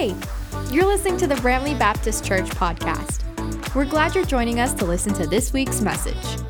Hey, 0.00 0.16
you're 0.72 0.86
listening 0.86 1.18
to 1.18 1.26
the 1.26 1.34
Bramalea 1.34 1.78
Baptist 1.78 2.24
Church 2.24 2.46
podcast. 2.46 3.22
We're 3.74 3.84
glad 3.84 4.14
you're 4.14 4.24
joining 4.24 4.58
us 4.58 4.72
to 4.76 4.86
listen 4.86 5.12
to 5.12 5.26
this 5.26 5.52
week's 5.52 5.82
message. 5.82 6.40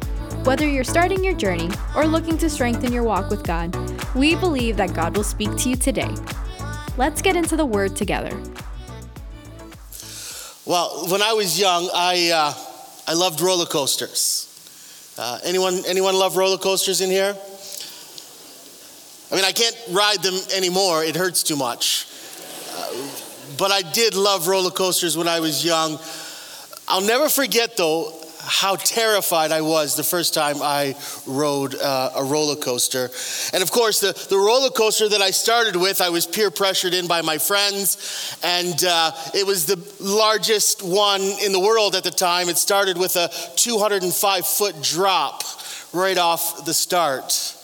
Whether 0.45 0.69
you're 0.69 0.84
starting 0.84 1.25
your 1.25 1.34
journey 1.34 1.68
or 1.97 2.07
looking 2.07 2.39
to 2.39 2.49
strengthen 2.49 2.92
your 2.92 3.02
walk 3.02 3.28
with 3.28 3.42
God, 3.42 3.75
we 4.15 4.36
believe 4.36 4.76
that 4.76 4.94
God 4.94 5.17
will 5.17 5.25
speak 5.25 5.57
to 5.57 5.68
you 5.68 5.75
today. 5.75 6.15
Let's 6.97 7.21
get 7.23 7.34
into 7.34 7.57
the 7.57 7.67
Word 7.67 7.97
together. 7.97 8.41
Well, 10.64 11.08
when 11.08 11.20
I 11.20 11.32
was 11.32 11.58
young, 11.58 11.90
I, 11.92 12.30
uh, 12.30 12.54
I 13.08 13.14
loved 13.14 13.40
roller 13.40 13.66
coasters. 13.66 14.46
Uh, 15.18 15.40
anyone, 15.42 15.82
anyone 15.88 16.14
love 16.14 16.36
roller 16.36 16.58
coasters 16.58 17.00
in 17.00 17.10
here? 17.10 17.36
I 19.32 19.34
mean, 19.34 19.44
I 19.44 19.50
can't 19.50 19.76
ride 19.90 20.22
them 20.22 20.38
anymore, 20.54 21.02
it 21.02 21.16
hurts 21.16 21.42
too 21.42 21.56
much. 21.56 22.06
Uh, 22.76 23.26
but 23.61 23.70
I 23.70 23.82
did 23.82 24.14
love 24.14 24.48
roller 24.48 24.70
coasters 24.70 25.19
when 25.19 25.28
I 25.28 25.41
was 25.41 25.62
young. 25.62 25.98
I'll 26.88 27.06
never 27.06 27.28
forget, 27.28 27.77
though, 27.77 28.10
how 28.41 28.74
terrified 28.77 29.52
I 29.52 29.60
was 29.60 29.96
the 29.96 30.02
first 30.02 30.33
time 30.33 30.56
I 30.62 30.96
rode 31.27 31.74
uh, 31.74 32.12
a 32.16 32.24
roller 32.24 32.56
coaster. 32.56 33.10
And 33.52 33.62
of 33.62 33.70
course, 33.70 34.00
the, 34.00 34.12
the 34.30 34.38
roller 34.38 34.70
coaster 34.70 35.10
that 35.10 35.20
I 35.20 35.30
started 35.30 35.77
with, 35.77 36.00
I 36.00 36.09
was 36.09 36.27
peer 36.27 36.50
pressured 36.50 36.95
in 36.95 37.06
by 37.06 37.20
my 37.20 37.36
friends, 37.36 38.38
and 38.42 38.83
uh, 38.83 39.12
it 39.34 39.46
was 39.46 39.66
the 39.66 39.78
largest 40.00 40.83
one 40.83 41.20
in 41.20 41.52
the 41.52 41.61
world 41.61 41.95
at 41.95 42.02
the 42.02 42.11
time. 42.11 42.48
It 42.48 42.56
started 42.56 42.97
with 42.97 43.16
a 43.16 43.28
205 43.56 44.47
foot 44.47 44.83
drop 44.83 45.42
right 45.92 46.16
off 46.16 46.64
the 46.64 46.74
start. 46.74 47.59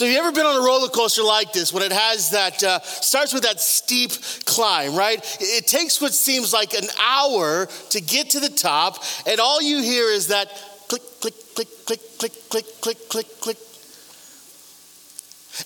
So, 0.00 0.06
have 0.06 0.14
you 0.14 0.18
ever 0.18 0.32
been 0.32 0.46
on 0.46 0.56
a 0.56 0.64
roller 0.64 0.88
coaster 0.88 1.22
like 1.22 1.52
this 1.52 1.74
when 1.74 1.82
it 1.82 1.92
has 1.92 2.30
that, 2.30 2.62
uh, 2.62 2.80
starts 2.80 3.34
with 3.34 3.42
that 3.42 3.60
steep 3.60 4.12
climb, 4.46 4.94
right? 4.94 5.20
It 5.38 5.66
takes 5.66 6.00
what 6.00 6.14
seems 6.14 6.54
like 6.54 6.72
an 6.72 6.88
hour 6.98 7.68
to 7.90 8.00
get 8.00 8.30
to 8.30 8.40
the 8.40 8.48
top, 8.48 9.04
and 9.26 9.38
all 9.38 9.60
you 9.60 9.82
hear 9.82 10.10
is 10.10 10.28
that 10.28 10.48
click, 10.88 11.02
click, 11.20 11.34
click, 11.54 11.68
click, 11.84 12.00
click, 12.18 12.32
click, 12.48 12.80
click, 12.80 13.08
click, 13.10 13.40
click. 13.42 13.58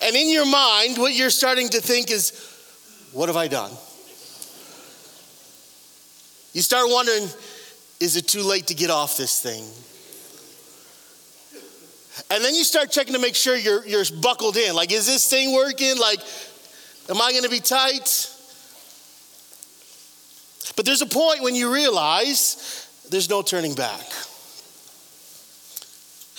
And 0.02 0.16
in 0.16 0.28
your 0.28 0.46
mind, 0.46 0.98
what 0.98 1.14
you're 1.14 1.30
starting 1.30 1.68
to 1.68 1.80
think 1.80 2.10
is, 2.10 2.32
what 3.12 3.28
have 3.28 3.36
I 3.36 3.46
done? 3.46 3.70
You 6.54 6.62
start 6.62 6.86
wondering, 6.88 7.28
is 8.00 8.16
it 8.16 8.26
too 8.26 8.42
late 8.42 8.66
to 8.66 8.74
get 8.74 8.90
off 8.90 9.16
this 9.16 9.40
thing? 9.40 9.64
And 12.30 12.44
then 12.44 12.54
you 12.54 12.64
start 12.64 12.90
checking 12.90 13.14
to 13.14 13.20
make 13.20 13.34
sure 13.34 13.56
you're, 13.56 13.84
you're 13.86 14.04
buckled 14.20 14.56
in. 14.56 14.74
Like, 14.74 14.92
is 14.92 15.06
this 15.06 15.28
thing 15.28 15.52
working? 15.52 15.98
Like, 15.98 16.20
am 17.10 17.20
I 17.20 17.32
going 17.32 17.44
to 17.44 17.50
be 17.50 17.60
tight? 17.60 18.30
But 20.76 20.86
there's 20.86 21.02
a 21.02 21.06
point 21.06 21.42
when 21.42 21.54
you 21.54 21.72
realize 21.72 22.88
there's 23.10 23.28
no 23.28 23.42
turning 23.42 23.74
back. 23.74 24.04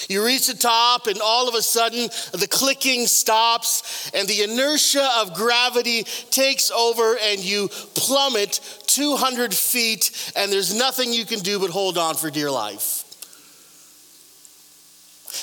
You 0.09 0.25
reach 0.25 0.47
the 0.47 0.53
top, 0.53 1.07
and 1.07 1.19
all 1.21 1.47
of 1.47 1.55
a 1.55 1.61
sudden, 1.61 2.09
the 2.33 2.47
clicking 2.49 3.07
stops, 3.07 4.11
and 4.13 4.27
the 4.27 4.43
inertia 4.43 5.07
of 5.17 5.33
gravity 5.33 6.03
takes 6.03 6.69
over, 6.69 7.17
and 7.23 7.39
you 7.39 7.69
plummet 7.95 8.59
200 8.87 9.53
feet, 9.53 10.33
and 10.35 10.51
there's 10.51 10.75
nothing 10.75 11.13
you 11.13 11.25
can 11.25 11.39
do 11.39 11.59
but 11.59 11.69
hold 11.69 11.97
on 11.97 12.15
for 12.15 12.29
dear 12.29 12.51
life. 12.51 13.04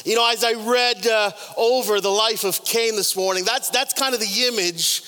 You 0.05 0.17
know, 0.17 0.31
as 0.31 0.45
I 0.45 0.53
read 0.53 1.07
uh, 1.07 1.31
over 1.57 2.01
the 2.01 2.11
life 2.11 2.45
of 2.45 2.65
Cain 2.65 2.97
this 2.97 3.17
morning, 3.17 3.45
that's, 3.45 3.71
that's 3.71 3.93
kind 3.93 4.15
of 4.15 4.21
the 4.21 4.49
image 4.49 5.03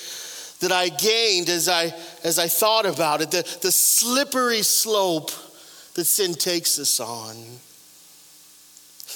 that 0.61 0.73
I 0.73 0.89
gained 0.89 1.49
as 1.49 1.69
I, 1.69 1.93
as 2.23 2.39
I 2.39 2.49
thought 2.49 2.87
about 2.87 3.21
it 3.21 3.31
the, 3.31 3.43
the 3.63 3.73
slippery 3.73 4.63
slope 4.63 5.31
that 5.95 6.05
sin 6.05 6.35
takes 6.35 6.79
us 6.79 7.01
on. 7.01 7.37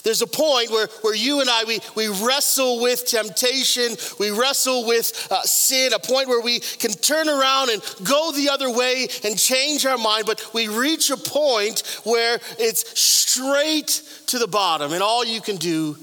There's 0.08 0.22
a 0.22 0.26
point 0.26 0.70
where, 0.70 0.86
where 1.02 1.14
you 1.14 1.42
and 1.42 1.50
I, 1.50 1.64
we, 1.64 1.80
we 1.94 2.08
wrestle 2.08 2.80
with 2.80 3.04
temptation, 3.04 3.94
we 4.18 4.30
wrestle 4.30 4.86
with 4.86 5.28
uh, 5.30 5.42
sin, 5.42 5.92
a 5.92 5.98
point 5.98 6.28
where 6.28 6.40
we 6.40 6.60
can 6.60 6.92
turn 6.92 7.28
around 7.28 7.68
and 7.68 7.82
go 8.04 8.32
the 8.32 8.48
other 8.48 8.72
way 8.72 9.06
and 9.22 9.38
change 9.38 9.84
our 9.84 9.98
mind, 9.98 10.24
but 10.24 10.54
we 10.54 10.66
reach 10.66 11.10
a 11.10 11.18
point 11.18 12.00
where 12.04 12.40
it's 12.58 12.98
straight 12.98 14.02
to 14.28 14.38
the 14.38 14.46
bottom, 14.46 14.94
and 14.94 15.02
all 15.02 15.26
you 15.26 15.42
can 15.42 15.56
do 15.56 15.94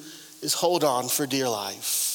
is 0.44 0.54
hold 0.54 0.84
on 0.84 1.08
for 1.08 1.26
dear 1.26 1.50
life. 1.50 2.12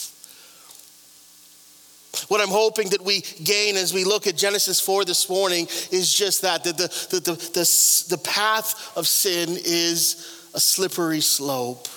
What 2.28 2.40
I'm 2.40 2.50
hoping 2.50 2.90
that 2.90 3.02
we 3.02 3.22
gain 3.42 3.76
as 3.76 3.92
we 3.92 4.04
look 4.04 4.28
at 4.28 4.36
Genesis 4.36 4.78
4 4.78 5.04
this 5.04 5.28
morning 5.28 5.66
is 5.90 6.14
just 6.14 6.42
that, 6.42 6.62
that 6.62 6.78
the, 6.78 6.86
the, 7.10 7.20
the, 7.20 7.32
the, 7.32 8.16
the 8.16 8.22
path 8.22 8.96
of 8.96 9.08
sin 9.08 9.58
is 9.64 10.39
a 10.54 10.60
slippery 10.60 11.20
slope. 11.20 11.88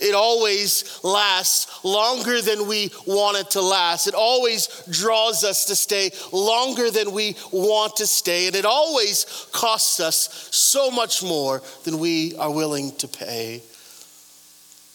It 0.00 0.14
always 0.14 0.98
lasts 1.04 1.84
longer 1.84 2.40
than 2.40 2.66
we 2.66 2.90
want 3.06 3.36
it 3.36 3.50
to 3.50 3.60
last. 3.60 4.06
It 4.06 4.14
always 4.14 4.66
draws 4.90 5.44
us 5.44 5.66
to 5.66 5.76
stay 5.76 6.10
longer 6.32 6.90
than 6.90 7.12
we 7.12 7.36
want 7.52 7.96
to 7.96 8.06
stay. 8.06 8.46
And 8.46 8.56
it 8.56 8.64
always 8.64 9.26
costs 9.52 10.00
us 10.00 10.48
so 10.52 10.90
much 10.90 11.22
more 11.22 11.62
than 11.84 11.98
we 11.98 12.34
are 12.36 12.50
willing 12.50 12.92
to 12.96 13.08
pay. 13.08 13.56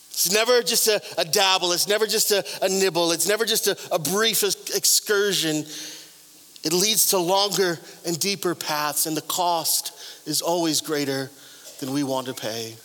It's 0.09 0.33
never 0.33 0.63
just 0.63 0.87
a, 0.87 0.99
a 1.19 1.25
dabble, 1.25 1.73
it's 1.73 1.87
never 1.87 2.07
just 2.07 2.31
a, 2.31 2.43
a 2.61 2.69
nibble, 2.69 3.11
it's 3.11 3.27
never 3.27 3.43
just 3.45 3.67
a, 3.67 3.77
a 3.91 3.99
brief 3.99 4.43
excursion. 4.43 5.65
It 6.63 6.73
leads 6.73 7.07
to 7.07 7.19
longer 7.19 7.77
and 8.07 8.17
deeper 8.17 8.55
paths, 8.55 9.05
and 9.05 9.15
the 9.15 9.21
cost 9.21 9.91
is 10.25 10.41
always 10.41 10.81
greater 10.81 11.29
than 11.85 11.93
we 11.93 12.03
want 12.03 12.25
to 12.25 12.33
pay. 12.33 12.84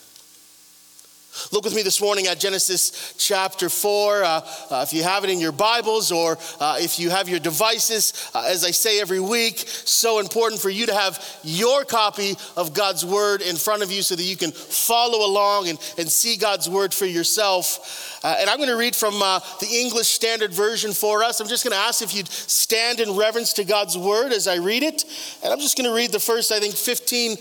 Look 1.53 1.65
with 1.65 1.75
me 1.77 1.83
this 1.83 2.01
morning 2.01 2.27
at 2.27 2.41
Genesis 2.41 3.15
chapter 3.17 3.69
4. 3.69 4.25
Uh, 4.25 4.41
uh, 4.71 4.85
if 4.87 4.93
you 4.93 5.05
have 5.05 5.23
it 5.23 5.31
in 5.31 5.39
your 5.39 5.53
Bibles 5.53 6.11
or 6.11 6.37
uh, 6.59 6.79
if 6.81 6.99
you 6.99 7.09
have 7.11 7.29
your 7.29 7.39
devices, 7.39 8.31
uh, 8.35 8.45
as 8.47 8.65
I 8.65 8.73
say 8.73 9.01
every 9.01 9.21
week, 9.21 9.59
so 9.59 10.19
important 10.19 10.61
for 10.61 10.71
you 10.71 10.87
to 10.87 10.95
have 10.95 11.25
your 11.45 11.85
copy 11.85 12.35
of 12.57 12.75
God's 12.75 13.05
Word 13.05 13.43
in 13.43 13.55
front 13.55 13.85
of 13.85 13.93
you 13.93 14.03
so 14.03 14.17
that 14.17 14.25
you 14.25 14.37
can 14.37 14.51
follow 14.51 15.25
along 15.25 15.69
and, 15.69 15.79
and 15.99 16.11
see 16.11 16.37
God's 16.37 16.69
Word 16.69 16.93
for 16.93 17.07
yourself. 17.07 18.19
Uh, 18.25 18.37
and 18.41 18.51
I'm 18.51 18.57
going 18.57 18.69
to 18.69 18.77
read 18.77 18.97
from 18.97 19.23
uh, 19.23 19.39
the 19.61 19.69
English 19.71 20.09
Standard 20.09 20.53
Version 20.53 20.93
for 20.93 21.23
us. 21.23 21.41
I'm 21.41 21.49
just 21.49 21.63
going 21.63 21.75
to 21.75 21.83
ask 21.83 22.03
if 22.03 22.13
you'd 22.13 22.29
stand 22.29 22.99
in 22.99 23.17
reverence 23.17 23.53
to 23.55 23.65
God's 23.65 23.97
Word 23.97 24.33
as 24.33 24.49
I 24.49 24.57
read 24.57 24.83
it. 24.83 25.05
And 25.45 25.53
I'm 25.53 25.61
just 25.61 25.77
going 25.77 25.89
to 25.89 25.95
read 25.95 26.11
the 26.11 26.21
first, 26.21 26.51
I 26.51 26.59
think, 26.59 26.75
15 26.75 27.37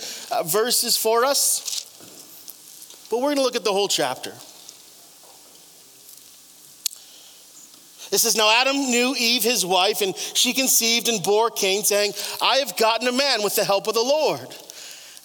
verses 0.46 0.96
for 0.96 1.26
us. 1.26 1.79
But 3.10 3.18
we're 3.18 3.28
going 3.28 3.38
to 3.38 3.44
look 3.44 3.56
at 3.56 3.64
the 3.64 3.74
whole 3.74 3.88
chapter. 3.88 4.34
It 8.12 8.18
says, 8.18 8.36
Now 8.36 8.50
Adam 8.50 8.76
knew 8.76 9.16
Eve, 9.18 9.44
his 9.44 9.66
wife, 9.66 10.02
and 10.02 10.16
she 10.16 10.54
conceived 10.54 11.10
and 11.10 11.22
bore 11.22 11.50
Cain, 11.50 11.84
saying, 11.84 12.14
I 12.42 12.58
have 12.58 12.76
gotten 12.78 13.08
a 13.08 13.12
man 13.12 13.44
with 13.44 13.56
the 13.56 13.64
help 13.64 13.88
of 13.88 13.94
the 13.94 14.02
Lord. 14.02 14.48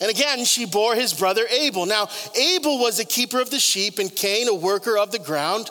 And 0.00 0.10
again, 0.10 0.44
she 0.44 0.66
bore 0.66 0.94
his 0.94 1.14
brother 1.14 1.46
Abel. 1.48 1.86
Now, 1.86 2.08
Abel 2.34 2.78
was 2.78 2.98
a 2.98 3.04
keeper 3.04 3.40
of 3.40 3.50
the 3.50 3.58
sheep, 3.58 3.98
and 3.98 4.14
Cain 4.14 4.48
a 4.48 4.54
worker 4.54 4.98
of 4.98 5.12
the 5.12 5.18
ground. 5.18 5.70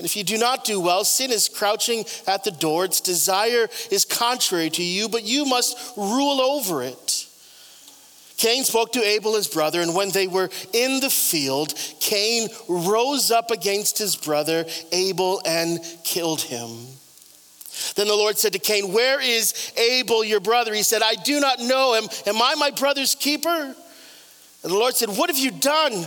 And 0.00 0.06
if 0.06 0.16
you 0.16 0.24
do 0.24 0.38
not 0.38 0.64
do 0.64 0.80
well, 0.80 1.04
sin 1.04 1.30
is 1.30 1.46
crouching 1.46 2.06
at 2.26 2.42
the 2.42 2.50
door. 2.50 2.86
Its 2.86 3.02
desire 3.02 3.68
is 3.90 4.06
contrary 4.06 4.70
to 4.70 4.82
you, 4.82 5.10
but 5.10 5.24
you 5.24 5.44
must 5.44 5.76
rule 5.94 6.40
over 6.40 6.82
it. 6.82 7.26
Cain 8.38 8.64
spoke 8.64 8.92
to 8.92 9.04
Abel, 9.04 9.34
his 9.34 9.46
brother, 9.46 9.82
and 9.82 9.94
when 9.94 10.08
they 10.08 10.26
were 10.26 10.48
in 10.72 11.00
the 11.00 11.10
field, 11.10 11.74
Cain 12.00 12.48
rose 12.66 13.30
up 13.30 13.50
against 13.50 13.98
his 13.98 14.16
brother 14.16 14.64
Abel 14.90 15.42
and 15.44 15.78
killed 16.02 16.40
him. 16.40 16.70
Then 17.94 18.08
the 18.08 18.16
Lord 18.16 18.38
said 18.38 18.54
to 18.54 18.58
Cain, 18.58 18.94
Where 18.94 19.20
is 19.20 19.70
Abel, 19.76 20.24
your 20.24 20.40
brother? 20.40 20.72
He 20.72 20.82
said, 20.82 21.02
I 21.02 21.16
do 21.16 21.40
not 21.40 21.58
know 21.58 21.92
him. 21.92 22.08
Am 22.26 22.40
I 22.40 22.54
my 22.54 22.70
brother's 22.70 23.14
keeper? 23.14 23.74
And 24.62 24.72
the 24.72 24.78
Lord 24.78 24.96
said, 24.96 25.10
What 25.10 25.28
have 25.28 25.38
you 25.38 25.50
done? 25.50 26.06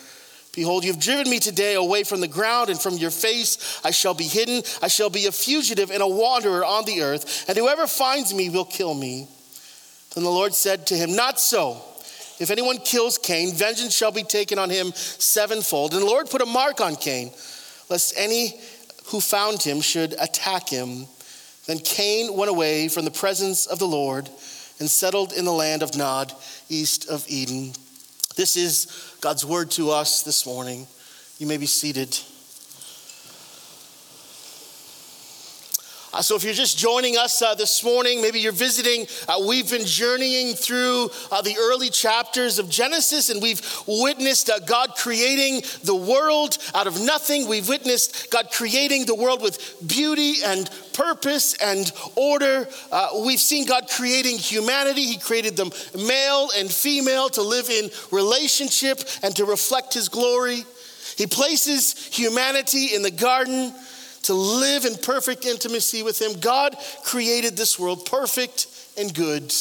Behold, 0.53 0.83
you've 0.83 0.99
driven 0.99 1.29
me 1.29 1.39
today 1.39 1.75
away 1.75 2.03
from 2.03 2.19
the 2.19 2.27
ground, 2.27 2.69
and 2.69 2.79
from 2.79 2.97
your 2.97 3.11
face 3.11 3.79
I 3.85 3.91
shall 3.91 4.13
be 4.13 4.25
hidden. 4.25 4.63
I 4.81 4.89
shall 4.89 5.09
be 5.09 5.25
a 5.27 5.31
fugitive 5.31 5.91
and 5.91 6.01
a 6.01 6.07
wanderer 6.07 6.65
on 6.65 6.85
the 6.85 7.01
earth, 7.01 7.47
and 7.47 7.57
whoever 7.57 7.87
finds 7.87 8.33
me 8.33 8.49
will 8.49 8.65
kill 8.65 8.93
me. 8.93 9.27
Then 10.13 10.23
the 10.25 10.29
Lord 10.29 10.53
said 10.53 10.87
to 10.87 10.95
him, 10.95 11.15
Not 11.15 11.39
so. 11.39 11.81
If 12.39 12.49
anyone 12.49 12.79
kills 12.79 13.17
Cain, 13.17 13.53
vengeance 13.53 13.95
shall 13.95 14.11
be 14.11 14.23
taken 14.23 14.57
on 14.57 14.69
him 14.69 14.91
sevenfold. 14.93 15.93
And 15.93 16.01
the 16.01 16.07
Lord 16.07 16.29
put 16.29 16.41
a 16.41 16.45
mark 16.45 16.81
on 16.81 16.95
Cain, 16.95 17.31
lest 17.89 18.15
any 18.17 18.59
who 19.05 19.21
found 19.21 19.61
him 19.61 19.79
should 19.79 20.15
attack 20.19 20.67
him. 20.67 21.05
Then 21.67 21.79
Cain 21.79 22.35
went 22.35 22.49
away 22.49 22.87
from 22.87 23.05
the 23.05 23.11
presence 23.11 23.67
of 23.67 23.79
the 23.79 23.87
Lord 23.87 24.27
and 24.79 24.89
settled 24.89 25.33
in 25.33 25.45
the 25.45 25.51
land 25.51 25.83
of 25.83 25.95
Nod, 25.95 26.33
east 26.67 27.07
of 27.07 27.23
Eden. 27.29 27.73
This 28.35 28.57
is 28.57 29.10
God's 29.21 29.45
word 29.45 29.69
to 29.69 29.91
us 29.91 30.23
this 30.23 30.47
morning. 30.47 30.87
You 31.37 31.45
may 31.45 31.57
be 31.57 31.67
seated. 31.67 32.17
Uh, 36.13 36.21
so, 36.21 36.35
if 36.35 36.43
you're 36.43 36.53
just 36.53 36.77
joining 36.77 37.15
us 37.17 37.41
uh, 37.41 37.55
this 37.55 37.85
morning, 37.85 38.21
maybe 38.21 38.37
you're 38.37 38.51
visiting, 38.51 39.07
uh, 39.29 39.41
we've 39.47 39.71
been 39.71 39.85
journeying 39.85 40.55
through 40.55 41.09
uh, 41.31 41.41
the 41.41 41.55
early 41.57 41.89
chapters 41.89 42.59
of 42.59 42.67
Genesis 42.67 43.29
and 43.29 43.41
we've 43.41 43.61
witnessed 43.87 44.49
uh, 44.49 44.59
God 44.59 44.91
creating 44.97 45.61
the 45.85 45.95
world 45.95 46.57
out 46.75 46.85
of 46.85 46.99
nothing. 46.99 47.47
We've 47.47 47.69
witnessed 47.69 48.29
God 48.29 48.49
creating 48.51 49.05
the 49.05 49.15
world 49.15 49.41
with 49.41 49.75
beauty 49.87 50.35
and 50.43 50.69
purpose 50.91 51.53
and 51.63 51.89
order. 52.17 52.67
Uh, 52.91 53.21
we've 53.25 53.39
seen 53.39 53.65
God 53.65 53.87
creating 53.89 54.37
humanity. 54.37 55.03
He 55.05 55.17
created 55.17 55.55
them 55.55 55.71
male 55.95 56.49
and 56.57 56.69
female 56.69 57.29
to 57.29 57.41
live 57.41 57.69
in 57.69 57.89
relationship 58.11 58.99
and 59.23 59.33
to 59.37 59.45
reflect 59.45 59.93
His 59.93 60.09
glory. 60.09 60.65
He 61.17 61.27
places 61.27 62.07
humanity 62.07 62.95
in 62.95 63.01
the 63.01 63.11
garden 63.11 63.73
to 64.23 64.33
live 64.33 64.85
in 64.85 64.95
perfect 64.95 65.45
intimacy 65.45 66.03
with 66.03 66.21
Him. 66.21 66.39
God 66.39 66.75
created 67.03 67.57
this 67.57 67.79
world 67.79 68.05
perfect 68.05 68.67
and 68.97 69.13
good. 69.13 69.53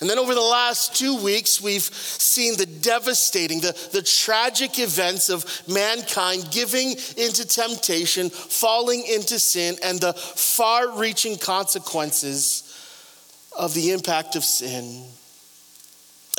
And 0.00 0.08
then 0.08 0.18
over 0.18 0.34
the 0.34 0.40
last 0.40 0.96
two 0.96 1.22
weeks, 1.22 1.60
we've 1.60 1.82
seen 1.82 2.56
the 2.56 2.64
devastating, 2.64 3.60
the, 3.60 3.76
the 3.92 4.00
tragic 4.00 4.78
events 4.78 5.28
of 5.28 5.44
mankind 5.68 6.48
giving 6.50 6.92
into 7.18 7.46
temptation, 7.46 8.30
falling 8.30 9.04
into 9.06 9.38
sin, 9.38 9.76
and 9.82 10.00
the 10.00 10.14
far 10.14 10.98
reaching 10.98 11.36
consequences 11.36 12.66
of 13.58 13.74
the 13.74 13.90
impact 13.90 14.36
of 14.36 14.44
sin. 14.44 15.04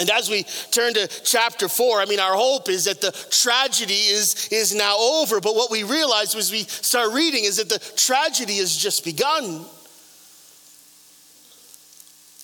And 0.02 0.10
as 0.10 0.32
we 0.32 0.46
turn 0.72 0.96
to 0.96 1.08
chapter 1.24 1.70
four, 1.70 2.02
I 2.02 2.06
mean, 2.06 2.20
our 2.20 2.34
hope 2.34 2.70
is 2.70 2.86
that 2.86 3.02
the 3.02 3.12
tragedy 3.30 3.94
is, 3.94 4.50
is 4.52 4.74
now 4.74 4.98
over. 4.98 5.40
But 5.40 5.54
what 5.56 5.70
we 5.70 5.84
realize 5.84 6.34
as 6.34 6.52
we 6.52 6.64
start 6.64 7.14
reading 7.14 7.44
is 7.44 7.58
that 7.58 7.70
the 7.70 7.78
tragedy 7.96 8.58
has 8.58 8.76
just 8.76 9.06
begun. 9.06 9.64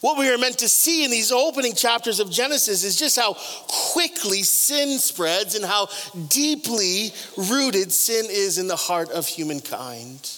What 0.01 0.19
we 0.19 0.29
are 0.29 0.37
meant 0.37 0.59
to 0.59 0.69
see 0.69 1.03
in 1.03 1.09
these 1.09 1.31
opening 1.31 1.73
chapters 1.73 2.19
of 2.19 2.29
Genesis 2.29 2.83
is 2.83 2.95
just 2.95 3.17
how 3.17 3.35
quickly 3.67 4.43
sin 4.43 4.99
spreads 4.99 5.55
and 5.55 5.65
how 5.65 5.87
deeply 6.27 7.11
rooted 7.37 7.91
sin 7.91 8.27
is 8.29 8.59
in 8.59 8.67
the 8.67 8.75
heart 8.75 9.09
of 9.09 9.25
humankind. 9.25 10.29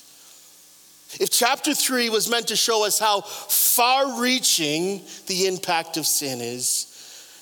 If 1.19 1.31
chapter 1.31 1.73
three 1.73 2.09
was 2.09 2.29
meant 2.29 2.47
to 2.47 2.55
show 2.55 2.85
us 2.85 2.97
how 2.97 3.21
far 3.21 4.21
reaching 4.21 5.01
the 5.27 5.47
impact 5.47 5.97
of 5.97 6.07
sin 6.07 6.39
is, 6.39 6.88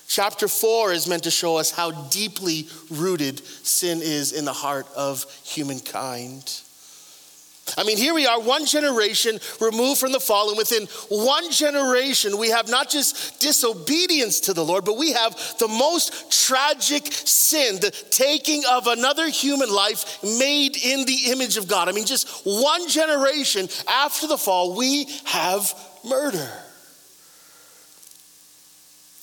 Chapter 0.08 0.48
four 0.48 0.92
is 0.92 1.06
meant 1.06 1.24
to 1.24 1.30
show 1.30 1.58
us 1.58 1.70
how 1.70 1.90
deeply 2.08 2.66
rooted 2.90 3.46
sin 3.46 4.00
is 4.02 4.32
in 4.32 4.46
the 4.46 4.52
heart 4.54 4.86
of 4.96 5.26
humankind. 5.44 6.62
I 7.76 7.84
mean, 7.84 7.98
here 7.98 8.14
we 8.14 8.26
are, 8.26 8.40
one 8.40 8.64
generation 8.64 9.38
removed 9.60 10.00
from 10.00 10.12
the 10.12 10.18
fall, 10.20 10.48
and 10.48 10.56
within 10.56 10.84
one 11.10 11.52
generation, 11.52 12.38
we 12.38 12.48
have 12.48 12.70
not 12.70 12.88
just 12.88 13.38
disobedience 13.40 14.40
to 14.40 14.54
the 14.54 14.64
Lord, 14.64 14.86
but 14.86 14.96
we 14.96 15.12
have 15.12 15.36
the 15.58 15.68
most 15.68 16.32
tragic 16.46 17.12
sin, 17.12 17.76
the 17.76 17.90
taking 17.90 18.62
of 18.70 18.86
another 18.86 19.28
human 19.28 19.70
life 19.70 20.22
made 20.22 20.78
in 20.78 21.04
the 21.04 21.30
image 21.30 21.58
of 21.58 21.68
God. 21.68 21.90
I 21.90 21.92
mean, 21.92 22.06
just 22.06 22.26
one 22.46 22.88
generation 22.88 23.68
after 23.86 24.26
the 24.26 24.38
fall, 24.38 24.74
we 24.74 25.06
have 25.26 25.74
murder. 26.02 26.50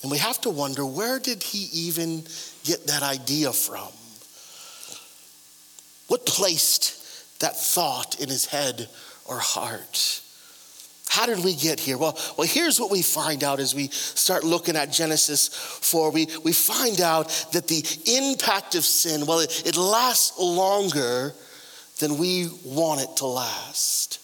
And 0.06 0.12
we 0.12 0.20
have 0.20 0.40
to 0.42 0.52
wonder 0.52 0.86
where 0.86 1.18
did 1.18 1.42
he 1.42 1.68
even 1.88 2.26
get 2.64 2.86
that 2.86 3.02
idea 3.02 3.52
from? 3.52 3.88
What 6.10 6.28
placed 6.28 7.40
that 7.40 7.58
thought 7.58 8.20
in 8.20 8.30
his 8.30 8.46
head 8.46 8.88
or 9.28 9.40
heart? 9.40 10.22
How 11.08 11.26
did 11.26 11.44
we 11.44 11.56
get 11.56 11.80
here? 11.80 11.98
Well, 11.98 12.16
well, 12.38 12.48
here's 12.48 12.80
what 12.80 12.92
we 12.92 13.02
find 13.02 13.44
out 13.44 13.60
as 13.60 13.74
we 13.74 13.88
start 13.88 14.44
looking 14.44 14.76
at 14.76 14.92
Genesis 14.92 15.48
4. 15.48 16.12
We, 16.12 16.28
we 16.44 16.54
find 16.54 17.02
out 17.02 17.30
that 17.54 17.68
the 17.68 17.84
impact 18.06 18.76
of 18.76 18.86
sin, 18.86 19.26
well, 19.26 19.40
it, 19.40 19.64
it 19.66 19.76
lasts 19.76 20.38
longer 20.40 21.34
than 21.98 22.20
we 22.20 22.52
want 22.64 23.02
it 23.02 23.18
to 23.18 23.26
last. 23.26 24.20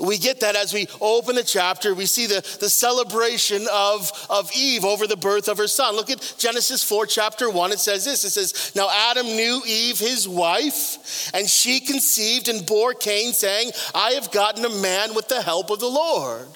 We 0.00 0.18
get 0.18 0.40
that 0.40 0.56
as 0.56 0.72
we 0.72 0.88
open 1.00 1.36
the 1.36 1.42
chapter. 1.42 1.94
We 1.94 2.06
see 2.06 2.26
the, 2.26 2.40
the 2.60 2.68
celebration 2.68 3.66
of, 3.72 4.10
of 4.30 4.50
Eve 4.56 4.84
over 4.84 5.06
the 5.06 5.16
birth 5.16 5.48
of 5.48 5.58
her 5.58 5.68
son. 5.68 5.96
Look 5.96 6.10
at 6.10 6.34
Genesis 6.38 6.82
4, 6.82 7.06
chapter 7.06 7.50
1. 7.50 7.72
It 7.72 7.78
says 7.78 8.04
this 8.04 8.24
It 8.24 8.30
says, 8.30 8.72
Now 8.74 8.88
Adam 8.90 9.26
knew 9.26 9.62
Eve, 9.66 9.98
his 9.98 10.28
wife, 10.28 11.30
and 11.34 11.48
she 11.48 11.80
conceived 11.80 12.48
and 12.48 12.66
bore 12.66 12.94
Cain, 12.94 13.32
saying, 13.32 13.70
I 13.94 14.12
have 14.12 14.30
gotten 14.30 14.64
a 14.64 14.70
man 14.70 15.14
with 15.14 15.28
the 15.28 15.42
help 15.42 15.70
of 15.70 15.80
the 15.80 15.86
Lord. 15.86 16.48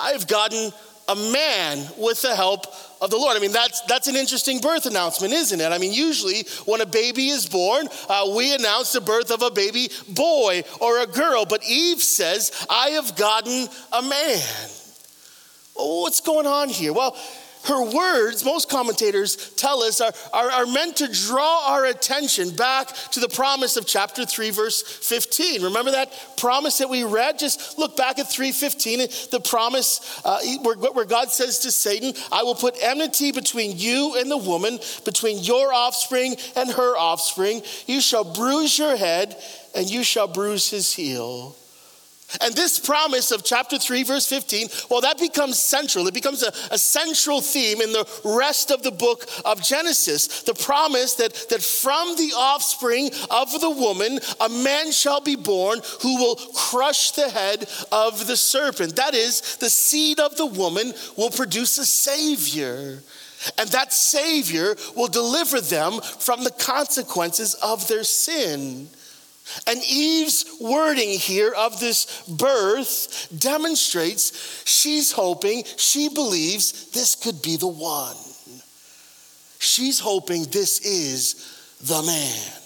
I 0.00 0.10
have 0.10 0.26
gotten 0.26 0.72
a 1.08 1.14
man 1.14 1.86
with 1.98 2.22
the 2.22 2.34
help 2.34 2.66
of 3.00 3.10
the 3.10 3.16
Lord. 3.16 3.36
I 3.36 3.40
mean, 3.40 3.52
that's, 3.52 3.82
that's 3.82 4.08
an 4.08 4.16
interesting 4.16 4.60
birth 4.60 4.86
announcement, 4.86 5.32
isn't 5.32 5.60
it? 5.60 5.70
I 5.70 5.78
mean, 5.78 5.92
usually 5.92 6.44
when 6.64 6.80
a 6.80 6.86
baby 6.86 7.28
is 7.28 7.46
born, 7.46 7.88
uh, 8.08 8.32
we 8.34 8.54
announce 8.54 8.92
the 8.92 9.00
birth 9.00 9.30
of 9.30 9.42
a 9.42 9.50
baby 9.50 9.90
boy 10.08 10.62
or 10.80 11.02
a 11.02 11.06
girl. 11.06 11.44
But 11.44 11.62
Eve 11.64 12.02
says, 12.02 12.66
I 12.70 12.90
have 12.90 13.16
gotten 13.16 13.68
a 13.92 14.02
man. 14.02 14.70
Well, 15.76 16.02
what's 16.02 16.20
going 16.20 16.46
on 16.46 16.68
here? 16.68 16.92
Well, 16.92 17.16
her 17.64 17.82
words, 17.82 18.44
most 18.44 18.68
commentators 18.68 19.50
tell 19.56 19.82
us, 19.82 20.00
are, 20.00 20.12
are, 20.32 20.50
are, 20.50 20.66
meant 20.66 20.96
to 20.96 21.08
draw 21.08 21.72
our 21.72 21.86
attention 21.86 22.54
back 22.54 22.88
to 23.12 23.20
the 23.20 23.28
promise 23.28 23.76
of 23.76 23.86
chapter 23.86 24.26
3, 24.26 24.50
verse 24.50 24.82
15. 24.82 25.62
Remember 25.62 25.90
that 25.92 26.12
promise 26.36 26.78
that 26.78 26.90
we 26.90 27.04
read? 27.04 27.38
Just 27.38 27.78
look 27.78 27.96
back 27.96 28.18
at 28.18 28.26
3.15, 28.26 29.30
the 29.30 29.40
promise 29.40 30.20
uh, 30.24 30.40
where, 30.62 30.76
where 30.76 31.04
God 31.04 31.30
says 31.30 31.60
to 31.60 31.70
Satan, 31.70 32.12
I 32.30 32.42
will 32.42 32.54
put 32.54 32.76
enmity 32.82 33.32
between 33.32 33.78
you 33.78 34.16
and 34.18 34.30
the 34.30 34.36
woman, 34.36 34.78
between 35.04 35.38
your 35.38 35.72
offspring 35.72 36.36
and 36.56 36.70
her 36.70 36.96
offspring. 36.96 37.62
You 37.86 38.00
shall 38.00 38.24
bruise 38.24 38.78
your 38.78 38.96
head, 38.96 39.36
and 39.74 39.90
you 39.90 40.04
shall 40.04 40.28
bruise 40.28 40.70
his 40.70 40.92
heel. 40.92 41.56
And 42.40 42.54
this 42.54 42.78
promise 42.78 43.30
of 43.30 43.44
chapter 43.44 43.78
3, 43.78 44.02
verse 44.02 44.26
15, 44.26 44.68
well, 44.90 45.00
that 45.02 45.18
becomes 45.18 45.58
central. 45.58 46.06
It 46.06 46.14
becomes 46.14 46.42
a, 46.42 46.52
a, 46.70 46.78
central 46.78 47.40
theme 47.40 47.80
in 47.80 47.92
the 47.92 48.08
rest 48.24 48.70
of 48.70 48.82
the 48.82 48.90
book 48.90 49.26
of 49.44 49.62
Genesis. 49.62 50.42
The 50.42 50.54
promise 50.54 51.14
that, 51.14 51.32
that 51.50 51.62
from 51.62 52.16
the 52.16 52.32
offspring 52.36 53.10
of 53.30 53.60
the 53.60 53.70
woman, 53.70 54.18
a 54.40 54.48
man 54.48 54.92
shall 54.92 55.20
be 55.20 55.36
born 55.36 55.80
who 56.02 56.16
will 56.16 56.36
crush 56.54 57.12
the 57.12 57.28
head 57.28 57.68
of 57.92 58.26
the 58.26 58.36
serpent. 58.36 58.96
That 58.96 59.14
is, 59.14 59.56
the 59.56 59.70
seed 59.70 60.20
of 60.20 60.36
the 60.36 60.46
woman 60.46 60.92
will 61.16 61.30
produce 61.30 61.78
a 61.78 61.86
savior. 61.86 63.00
And 63.58 63.68
that 63.70 63.92
savior 63.92 64.74
will 64.96 65.08
deliver 65.08 65.60
them 65.60 66.00
from 66.00 66.44
the 66.44 66.50
consequences 66.50 67.54
of 67.54 67.86
their 67.88 68.04
sin. 68.04 68.88
And 69.66 69.80
Eve's 69.84 70.46
wording 70.60 71.10
here 71.10 71.52
of 71.52 71.78
this 71.80 72.22
birth 72.28 73.28
demonstrates 73.36 74.62
she's 74.64 75.12
hoping, 75.12 75.64
she 75.76 76.08
believes 76.08 76.90
this 76.90 77.14
could 77.14 77.42
be 77.42 77.56
the 77.56 77.68
one. 77.68 78.16
She's 79.58 79.98
hoping 79.98 80.44
this 80.44 80.80
is 80.80 81.76
the 81.82 82.02
man. 82.02 82.63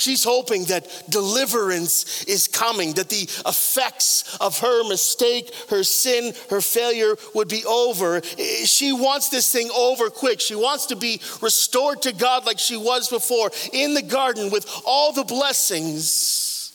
She's 0.00 0.24
hoping 0.24 0.64
that 0.64 0.88
deliverance 1.10 2.24
is 2.24 2.48
coming, 2.48 2.94
that 2.94 3.10
the 3.10 3.28
effects 3.46 4.38
of 4.40 4.58
her 4.60 4.88
mistake, 4.88 5.54
her 5.68 5.84
sin, 5.84 6.32
her 6.48 6.62
failure 6.62 7.16
would 7.34 7.48
be 7.48 7.66
over. 7.66 8.22
She 8.22 8.94
wants 8.94 9.28
this 9.28 9.52
thing 9.52 9.68
over 9.76 10.08
quick. 10.08 10.40
She 10.40 10.54
wants 10.54 10.86
to 10.86 10.96
be 10.96 11.20
restored 11.42 12.00
to 12.02 12.14
God 12.14 12.46
like 12.46 12.58
she 12.58 12.78
was 12.78 13.10
before 13.10 13.50
in 13.74 13.92
the 13.92 14.00
garden 14.00 14.50
with 14.50 14.66
all 14.86 15.12
the 15.12 15.24
blessings. 15.24 16.72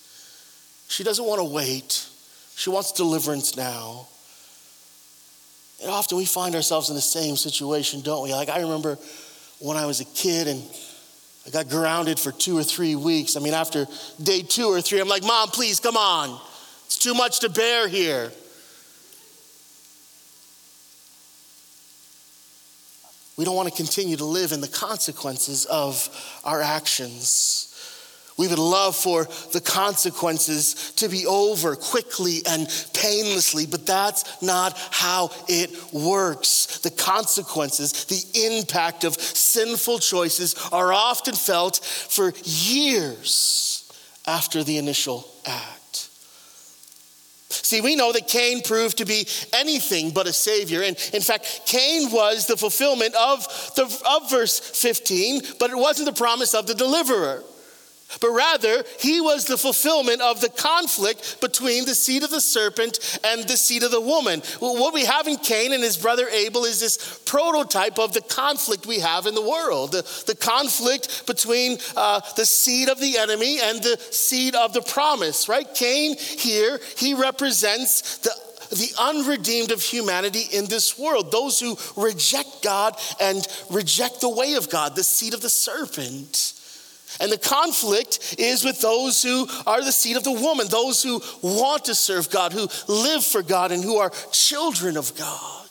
She 0.88 1.04
doesn't 1.04 1.26
want 1.26 1.40
to 1.40 1.46
wait, 1.46 2.08
she 2.56 2.70
wants 2.70 2.92
deliverance 2.92 3.58
now. 3.58 4.08
And 5.82 5.90
often 5.90 6.20
we 6.20 6.26
find 6.26 6.54
ourselves 6.54 6.90
in 6.90 6.96
the 6.96 7.02
same 7.02 7.38
situation, 7.38 8.02
don't 8.02 8.22
we? 8.22 8.34
Like 8.34 8.50
I 8.50 8.62
remember 8.62 9.00
when 9.60 9.78
I 9.78 9.88
was 9.88 10.00
a 10.00 10.06
kid 10.06 10.48
and 10.48 10.62
I 11.46 11.52
got 11.52 11.70
grounded 11.70 12.20
for 12.20 12.32
two 12.32 12.58
or 12.58 12.64
three 12.64 12.96
weeks. 12.96 13.36
I 13.36 13.40
mean, 13.40 13.54
after 13.54 13.88
day 14.22 14.42
two 14.42 14.68
or 14.68 14.82
three, 14.82 15.00
I'm 15.00 15.08
like, 15.08 15.24
Mom, 15.24 15.50
please, 15.50 15.80
come 15.80 15.96
on. 15.96 16.40
It's 16.86 16.98
too 16.98 17.14
much 17.14 17.42
to 17.42 17.50
bear 17.50 17.88
here. 17.88 18.32
We 23.38 23.44
don't 23.44 23.56
want 23.56 23.70
to 23.70 23.76
continue 23.76 24.16
to 24.18 24.26
live 24.26 24.54
in 24.54 24.62
the 24.62 24.68
consequences 24.68 25.66
of 25.66 26.10
our 26.44 26.62
actions. 26.62 27.75
We 28.38 28.50
would 28.50 28.60
love 28.60 28.98
for 28.98 29.26
the 29.54 29.62
consequences 29.62 30.92
to 30.98 31.08
be 31.08 31.26
over 31.26 31.76
quickly 31.78 32.42
and 32.46 32.68
painlessly, 32.94 33.66
but 33.66 33.86
that's 33.86 34.42
not 34.42 34.78
how 34.92 35.32
it 35.48 35.72
works. 35.94 36.80
The 36.80 36.92
consequences, 36.92 38.06
the 38.06 38.58
impact 38.58 39.06
of 39.06 39.16
sinful 39.16 40.00
choices 40.00 40.54
are 40.74 40.92
often 40.92 41.34
felt 41.34 41.78
for 41.78 42.34
years 42.44 43.90
after 44.28 44.66
the 44.66 44.80
initial 44.80 45.30
act. 45.46 46.10
See, 47.50 47.80
we 47.80 47.96
know 47.96 48.12
that 48.12 48.28
Cain 48.28 48.62
proved 48.62 48.98
to 48.98 49.06
be 49.06 49.28
anything 49.54 50.12
but 50.12 50.28
a 50.28 50.34
savior. 50.34 50.82
And 50.82 50.98
in 51.14 51.22
fact, 51.22 51.62
Cain 51.66 52.12
was 52.12 52.48
the 52.48 52.58
fulfillment 52.58 53.16
of, 53.16 53.46
the, 53.76 53.84
of 54.10 54.30
verse 54.30 54.60
15, 54.60 55.42
but 55.58 55.72
it 55.72 55.78
wasn't 55.78 56.08
the 56.08 56.20
promise 56.20 56.54
of 56.54 56.68
the 56.68 56.76
deliverer 56.76 57.44
but 58.22 58.32
rather 58.32 58.84
he 59.00 59.22
was 59.22 59.46
the 59.46 59.58
fulfillment 59.58 60.22
of 60.22 60.42
the 60.42 60.50
conflict 60.50 61.42
between 61.42 61.86
the 61.86 61.96
seed 61.96 62.24
of 62.24 62.32
the 62.32 62.42
serpent 62.42 63.20
and 63.24 63.44
the 63.44 63.58
seed 63.58 63.84
of 63.84 63.92
the 63.92 64.02
woman. 64.02 64.42
What 64.60 64.94
we 64.94 65.06
have 65.06 65.28
in 65.28 65.38
Cain 65.38 65.74
and 65.74 65.84
his 65.84 65.98
brother 65.98 66.28
Abel 66.28 66.66
is 66.66 66.80
this 66.80 67.20
prototype 67.26 68.00
of 68.00 68.14
the 68.14 68.22
conflict 68.22 68.86
we 68.86 69.00
have 69.00 69.26
in 69.26 69.36
the 69.36 69.42
world 69.42 69.92
the, 69.92 70.24
the 70.28 70.36
conflict 70.36 71.26
between 71.26 71.78
uh, 71.96 72.22
the 72.36 72.46
seed 72.46 72.90
of 72.90 73.00
the 73.00 73.18
enemy 73.18 73.60
and 73.62 73.82
the 73.82 73.98
seed 74.12 74.56
of 74.56 74.74
the 74.74 74.82
promise, 74.82 75.48
right? 75.48 75.68
Cain 75.74 76.18
here, 76.18 76.80
he 76.98 77.14
represents 77.14 78.18
the 78.20 78.32
the 78.72 78.92
unredeemed 79.00 79.72
of 79.72 79.80
humanity 79.80 80.46
in 80.52 80.66
this 80.66 80.98
world, 80.98 81.32
those 81.32 81.60
who 81.60 81.78
reject 81.96 82.64
God 82.64 82.96
and 83.22 83.48
reject 83.70 84.22
the 84.22 84.30
way 84.30 84.54
of 84.54 84.72
God, 84.72 84.96
the 84.96 85.04
seed 85.04 85.36
of 85.36 85.42
the 85.42 85.52
serpent. 85.52 86.55
And 87.20 87.32
the 87.32 87.38
conflict 87.38 88.36
is 88.38 88.64
with 88.66 88.82
those 88.82 89.22
who 89.22 89.48
are 89.66 89.84
the 89.84 89.92
seed 89.92 90.18
of 90.18 90.24
the 90.24 90.32
woman, 90.32 90.68
those 90.68 91.02
who 91.02 91.22
want 91.42 91.86
to 91.86 91.96
serve 91.96 92.30
God, 92.30 92.52
who 92.52 92.68
live 92.88 93.24
for 93.24 93.42
God, 93.42 93.72
and 93.72 93.84
who 93.84 93.98
are 93.98 94.12
children 94.32 94.98
of 94.98 95.16
God. 95.16 95.66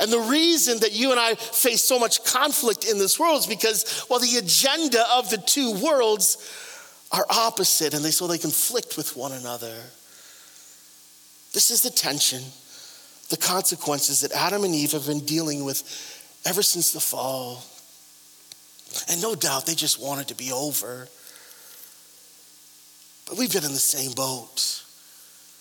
And 0.00 0.12
the 0.12 0.18
reason 0.18 0.80
that 0.80 0.92
you 0.92 1.12
and 1.12 1.20
I 1.20 1.34
face 1.36 1.82
so 1.82 1.98
much 1.98 2.24
conflict 2.24 2.84
in 2.84 2.98
this 2.98 3.20
world 3.20 3.40
is 3.40 3.46
because, 3.46 4.04
well, 4.10 4.18
the 4.18 4.38
agenda 4.38 5.04
of 5.12 5.30
the 5.30 5.38
two 5.38 5.74
worlds 5.80 6.38
are 7.12 7.26
opposite 7.30 7.94
and 7.94 8.04
they 8.04 8.10
so 8.10 8.26
they 8.26 8.38
conflict 8.38 8.96
with 8.96 9.16
one 9.16 9.32
another. 9.32 9.74
This 11.52 11.70
is 11.70 11.82
the 11.82 11.90
tension, 11.90 12.42
the 13.28 13.36
consequences 13.36 14.22
that 14.22 14.32
Adam 14.32 14.64
and 14.64 14.74
Eve 14.74 14.92
have 14.92 15.06
been 15.06 15.24
dealing 15.24 15.64
with 15.64 15.82
ever 16.46 16.62
since 16.62 16.92
the 16.92 17.00
fall. 17.00 17.62
And 19.08 19.20
no 19.20 19.34
doubt 19.34 19.66
they 19.66 19.74
just 19.74 20.00
wanted 20.00 20.28
to 20.28 20.34
be 20.34 20.52
over. 20.52 21.08
But 23.28 23.38
we've 23.38 23.52
been 23.52 23.64
in 23.64 23.72
the 23.72 23.78
same 23.78 24.12
boat. 24.12 24.82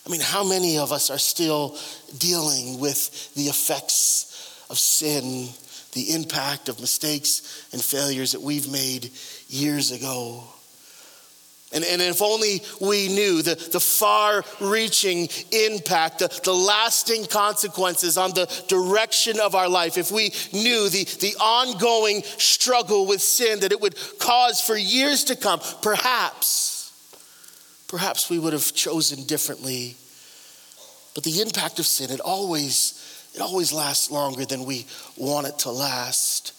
I 0.05 0.09
mean, 0.09 0.21
how 0.21 0.43
many 0.43 0.77
of 0.77 0.91
us 0.91 1.09
are 1.09 1.19
still 1.19 1.77
dealing 2.17 2.79
with 2.79 3.33
the 3.35 3.43
effects 3.43 4.65
of 4.69 4.79
sin, 4.79 5.49
the 5.93 6.13
impact 6.13 6.69
of 6.69 6.79
mistakes 6.79 7.67
and 7.71 7.81
failures 7.81 8.31
that 8.31 8.41
we've 8.41 8.71
made 8.71 9.11
years 9.47 9.91
ago? 9.91 10.43
And, 11.73 11.85
and 11.85 12.01
if 12.01 12.21
only 12.21 12.61
we 12.81 13.07
knew 13.07 13.41
the, 13.41 13.55
the 13.55 13.79
far 13.79 14.43
reaching 14.59 15.29
impact, 15.51 16.19
the, 16.19 16.27
the 16.43 16.53
lasting 16.53 17.27
consequences 17.27 18.17
on 18.17 18.31
the 18.31 18.45
direction 18.67 19.39
of 19.39 19.55
our 19.55 19.69
life, 19.69 19.97
if 19.97 20.11
we 20.11 20.33
knew 20.51 20.89
the, 20.89 21.05
the 21.21 21.35
ongoing 21.39 22.23
struggle 22.23 23.07
with 23.07 23.21
sin 23.21 23.61
that 23.61 23.71
it 23.71 23.79
would 23.79 23.95
cause 24.19 24.59
for 24.59 24.75
years 24.75 25.23
to 25.25 25.35
come, 25.37 25.61
perhaps, 25.81 26.91
perhaps 27.87 28.29
we 28.29 28.37
would 28.37 28.53
have 28.53 28.73
chosen 28.73 29.23
differently. 29.23 29.95
But 31.15 31.23
the 31.23 31.41
impact 31.41 31.79
of 31.79 31.85
sin, 31.85 32.11
it 32.11 32.19
always, 32.19 33.31
it 33.33 33.39
always 33.39 33.71
lasts 33.71 34.11
longer 34.11 34.43
than 34.43 34.65
we 34.65 34.87
want 35.15 35.47
it 35.47 35.59
to 35.59 35.71
last. 35.71 36.51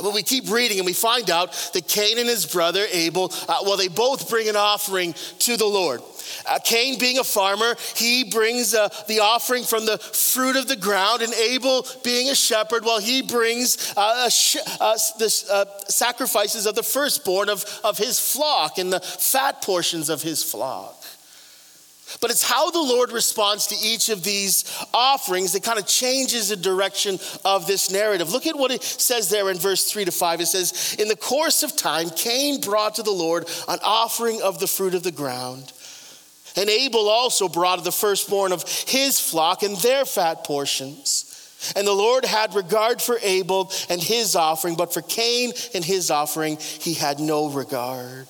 But 0.00 0.14
we 0.14 0.22
keep 0.22 0.50
reading 0.50 0.78
and 0.78 0.86
we 0.86 0.92
find 0.92 1.30
out 1.30 1.52
that 1.72 1.86
Cain 1.86 2.18
and 2.18 2.28
his 2.28 2.46
brother 2.46 2.84
Abel, 2.90 3.32
uh, 3.48 3.58
well, 3.62 3.76
they 3.76 3.88
both 3.88 4.28
bring 4.28 4.48
an 4.48 4.56
offering 4.56 5.14
to 5.40 5.56
the 5.56 5.66
Lord. 5.66 6.02
Uh, 6.48 6.58
Cain, 6.64 6.98
being 6.98 7.18
a 7.18 7.24
farmer, 7.24 7.76
he 7.94 8.24
brings 8.24 8.74
uh, 8.74 8.88
the 9.08 9.20
offering 9.20 9.62
from 9.62 9.86
the 9.86 9.98
fruit 9.98 10.56
of 10.56 10.68
the 10.68 10.76
ground, 10.76 11.22
and 11.22 11.32
Abel, 11.34 11.86
being 12.02 12.30
a 12.30 12.34
shepherd, 12.34 12.84
well, 12.84 12.98
he 12.98 13.22
brings 13.22 13.94
uh, 13.96 14.28
sh- 14.28 14.56
uh, 14.80 14.96
the 15.18 15.44
uh, 15.50 15.64
sacrifices 15.88 16.66
of 16.66 16.74
the 16.74 16.82
firstborn 16.82 17.48
of, 17.48 17.64
of 17.84 17.98
his 17.98 18.18
flock 18.18 18.78
and 18.78 18.92
the 18.92 19.00
fat 19.00 19.62
portions 19.62 20.08
of 20.08 20.22
his 20.22 20.42
flock. 20.42 21.03
But 22.20 22.30
it's 22.30 22.42
how 22.42 22.70
the 22.70 22.80
Lord 22.80 23.12
responds 23.12 23.66
to 23.68 23.76
each 23.76 24.08
of 24.08 24.22
these 24.22 24.64
offerings 24.92 25.52
that 25.52 25.62
kind 25.62 25.78
of 25.78 25.86
changes 25.86 26.48
the 26.48 26.56
direction 26.56 27.18
of 27.44 27.66
this 27.66 27.90
narrative. 27.90 28.32
Look 28.32 28.46
at 28.46 28.56
what 28.56 28.70
it 28.70 28.82
says 28.82 29.28
there 29.28 29.50
in 29.50 29.58
verse 29.58 29.90
3 29.90 30.04
to 30.04 30.12
5. 30.12 30.40
It 30.40 30.46
says, 30.46 30.96
In 30.98 31.08
the 31.08 31.16
course 31.16 31.62
of 31.62 31.76
time, 31.76 32.10
Cain 32.10 32.60
brought 32.60 32.96
to 32.96 33.02
the 33.02 33.10
Lord 33.10 33.48
an 33.68 33.78
offering 33.82 34.40
of 34.42 34.60
the 34.60 34.66
fruit 34.66 34.94
of 34.94 35.02
the 35.02 35.12
ground. 35.12 35.72
And 36.56 36.70
Abel 36.70 37.08
also 37.08 37.48
brought 37.48 37.82
the 37.82 37.92
firstborn 37.92 38.52
of 38.52 38.62
his 38.86 39.18
flock 39.18 39.62
and 39.62 39.76
their 39.78 40.04
fat 40.04 40.44
portions. 40.44 41.30
And 41.76 41.86
the 41.86 41.92
Lord 41.92 42.24
had 42.24 42.54
regard 42.54 43.00
for 43.00 43.18
Abel 43.22 43.72
and 43.88 44.00
his 44.00 44.36
offering, 44.36 44.76
but 44.76 44.92
for 44.92 45.02
Cain 45.02 45.52
and 45.74 45.84
his 45.84 46.10
offering, 46.10 46.58
he 46.58 46.94
had 46.94 47.18
no 47.18 47.48
regard. 47.48 48.28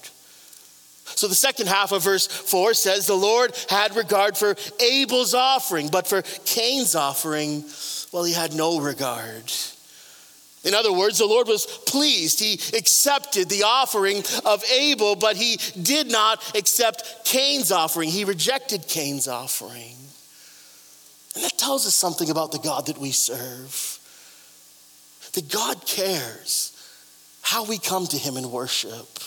So 1.16 1.28
the 1.28 1.34
second 1.34 1.68
half 1.68 1.92
of 1.92 2.02
verse 2.02 2.26
4 2.26 2.74
says, 2.74 3.06
The 3.06 3.14
Lord 3.14 3.54
had 3.68 3.96
regard 3.96 4.36
for 4.36 4.56
Abel's 4.80 5.34
offering, 5.34 5.88
but 5.88 6.06
for 6.06 6.22
Cain's 6.44 6.94
offering, 6.94 7.64
well, 8.12 8.24
he 8.24 8.32
had 8.32 8.54
no 8.54 8.80
regard. 8.80 9.50
In 10.64 10.72
other 10.72 10.92
words, 10.92 11.18
the 11.18 11.26
Lord 11.26 11.46
was 11.46 11.66
pleased. 11.66 12.40
He 12.40 12.54
accepted 12.76 13.48
the 13.50 13.64
offering 13.64 14.22
of 14.46 14.64
Abel, 14.70 15.14
but 15.14 15.36
he 15.36 15.58
did 15.80 16.10
not 16.10 16.56
accept 16.56 17.24
Cain's 17.24 17.70
offering. 17.70 18.08
He 18.08 18.24
rejected 18.24 18.88
Cain's 18.88 19.28
offering. 19.28 19.96
And 21.34 21.44
that 21.44 21.58
tells 21.58 21.86
us 21.86 21.94
something 21.94 22.30
about 22.30 22.52
the 22.52 22.58
God 22.58 22.86
that 22.86 22.98
we 22.98 23.10
serve. 23.10 23.98
That 25.34 25.50
God 25.50 25.84
cares 25.86 26.70
how 27.42 27.64
we 27.64 27.76
come 27.76 28.06
to 28.06 28.16
him 28.16 28.36
in 28.36 28.50
worship. 28.50 29.18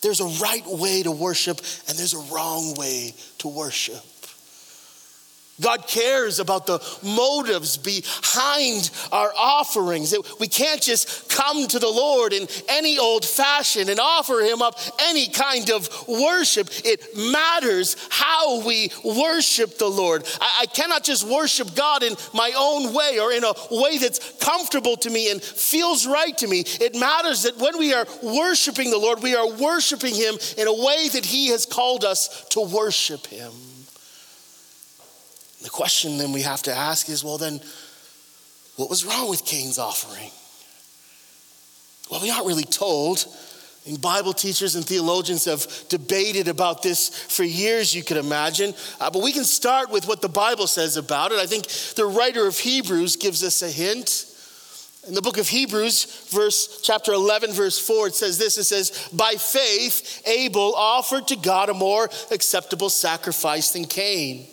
There's 0.00 0.20
a 0.20 0.42
right 0.42 0.64
way 0.66 1.02
to 1.02 1.10
worship, 1.10 1.58
and 1.88 1.98
there's 1.98 2.14
a 2.14 2.32
wrong 2.32 2.74
way 2.74 3.14
to 3.38 3.48
worship. 3.48 4.04
God 5.60 5.86
cares 5.86 6.38
about 6.38 6.66
the 6.66 6.78
motives 7.02 7.76
behind 7.76 8.90
our 9.10 9.32
offerings. 9.36 10.14
We 10.38 10.48
can't 10.48 10.80
just 10.80 11.28
come 11.30 11.66
to 11.66 11.78
the 11.78 11.88
Lord 11.88 12.32
in 12.32 12.46
any 12.68 12.98
old 12.98 13.24
fashion 13.24 13.88
and 13.88 13.98
offer 13.98 14.40
Him 14.40 14.62
up 14.62 14.78
any 15.00 15.28
kind 15.28 15.70
of 15.70 15.88
worship. 16.06 16.68
It 16.84 17.16
matters 17.16 17.96
how 18.10 18.64
we 18.64 18.92
worship 19.04 19.78
the 19.78 19.88
Lord. 19.88 20.26
I, 20.40 20.66
cannot 20.66 21.02
just 21.02 21.26
worship 21.26 21.74
God 21.74 22.02
in 22.02 22.14
my 22.34 22.52
own 22.56 22.94
way 22.94 23.18
or 23.18 23.32
in 23.32 23.42
a 23.42 23.52
way 23.70 23.98
that's 23.98 24.34
comfortable 24.38 24.96
to 24.98 25.10
me 25.10 25.30
and 25.30 25.42
feels 25.42 26.06
right 26.06 26.36
to 26.38 26.46
me. 26.46 26.60
It 26.80 26.94
matters 26.94 27.42
that 27.42 27.56
when 27.56 27.78
we 27.78 27.94
are 27.94 28.06
worshiping 28.22 28.90
the 28.90 28.98
Lord, 28.98 29.22
we 29.22 29.34
are 29.34 29.50
worshiping 29.50 30.14
Him 30.14 30.36
in 30.56 30.68
a 30.68 30.72
way 30.72 31.08
that 31.08 31.24
He 31.24 31.48
has 31.48 31.66
called 31.66 32.04
us 32.04 32.44
to 32.50 32.60
worship 32.60 33.26
Him. 33.26 33.52
The 35.62 35.70
question 35.70 36.18
then 36.18 36.32
we 36.32 36.42
have 36.42 36.62
to 36.62 36.72
ask 36.72 37.08
is 37.08 37.24
well, 37.24 37.38
then, 37.38 37.60
what 38.76 38.88
was 38.88 39.04
wrong 39.04 39.28
with 39.28 39.44
Cain's 39.44 39.78
offering? 39.78 40.30
Well, 42.10 42.20
we 42.20 42.30
aren't 42.30 42.46
really 42.46 42.64
told. 42.64 43.26
And 43.86 44.00
Bible 44.00 44.34
teachers 44.34 44.74
and 44.74 44.84
theologians 44.84 45.46
have 45.46 45.66
debated 45.88 46.46
about 46.46 46.82
this 46.82 47.08
for 47.08 47.42
years, 47.42 47.94
you 47.94 48.04
could 48.04 48.18
imagine. 48.18 48.74
Uh, 49.00 49.10
but 49.10 49.22
we 49.22 49.32
can 49.32 49.44
start 49.44 49.90
with 49.90 50.06
what 50.06 50.20
the 50.20 50.28
Bible 50.28 50.66
says 50.66 50.96
about 50.96 51.32
it. 51.32 51.38
I 51.38 51.46
think 51.46 51.66
the 51.94 52.04
writer 52.04 52.46
of 52.46 52.58
Hebrews 52.58 53.16
gives 53.16 53.42
us 53.42 53.62
a 53.62 53.70
hint. 53.70 54.26
In 55.06 55.14
the 55.14 55.22
book 55.22 55.38
of 55.38 55.48
Hebrews, 55.48 56.28
verse 56.28 56.82
chapter 56.82 57.12
11, 57.12 57.52
verse 57.52 57.78
4, 57.78 58.08
it 58.08 58.14
says 58.14 58.36
this 58.36 58.58
it 58.58 58.64
says, 58.64 59.08
By 59.12 59.34
faith, 59.38 60.22
Abel 60.26 60.74
offered 60.74 61.28
to 61.28 61.36
God 61.36 61.70
a 61.70 61.74
more 61.74 62.10
acceptable 62.30 62.90
sacrifice 62.90 63.72
than 63.72 63.86
Cain 63.86 64.48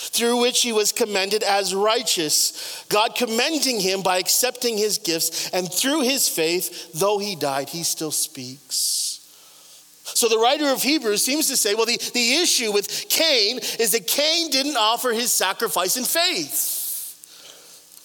through 0.00 0.40
which 0.40 0.62
he 0.62 0.72
was 0.72 0.92
commended 0.92 1.42
as 1.42 1.74
righteous, 1.74 2.84
God 2.88 3.14
commending 3.14 3.80
him 3.80 4.02
by 4.02 4.16
accepting 4.18 4.78
his 4.78 4.96
gifts, 4.96 5.50
and 5.50 5.70
through 5.70 6.02
his 6.02 6.26
faith, 6.26 6.92
though 6.94 7.18
he 7.18 7.36
died, 7.36 7.68
he 7.68 7.82
still 7.82 8.10
speaks. 8.10 9.20
So 10.04 10.28
the 10.28 10.38
writer 10.38 10.68
of 10.70 10.82
Hebrews 10.82 11.22
seems 11.22 11.48
to 11.48 11.56
say, 11.56 11.74
well, 11.74 11.86
the, 11.86 11.98
the 12.14 12.36
issue 12.36 12.72
with 12.72 13.06
Cain 13.10 13.58
is 13.78 13.92
that 13.92 14.06
Cain 14.06 14.50
didn't 14.50 14.76
offer 14.76 15.10
his 15.10 15.30
sacrifice 15.32 15.96
in 15.96 16.04
faith. 16.04 16.78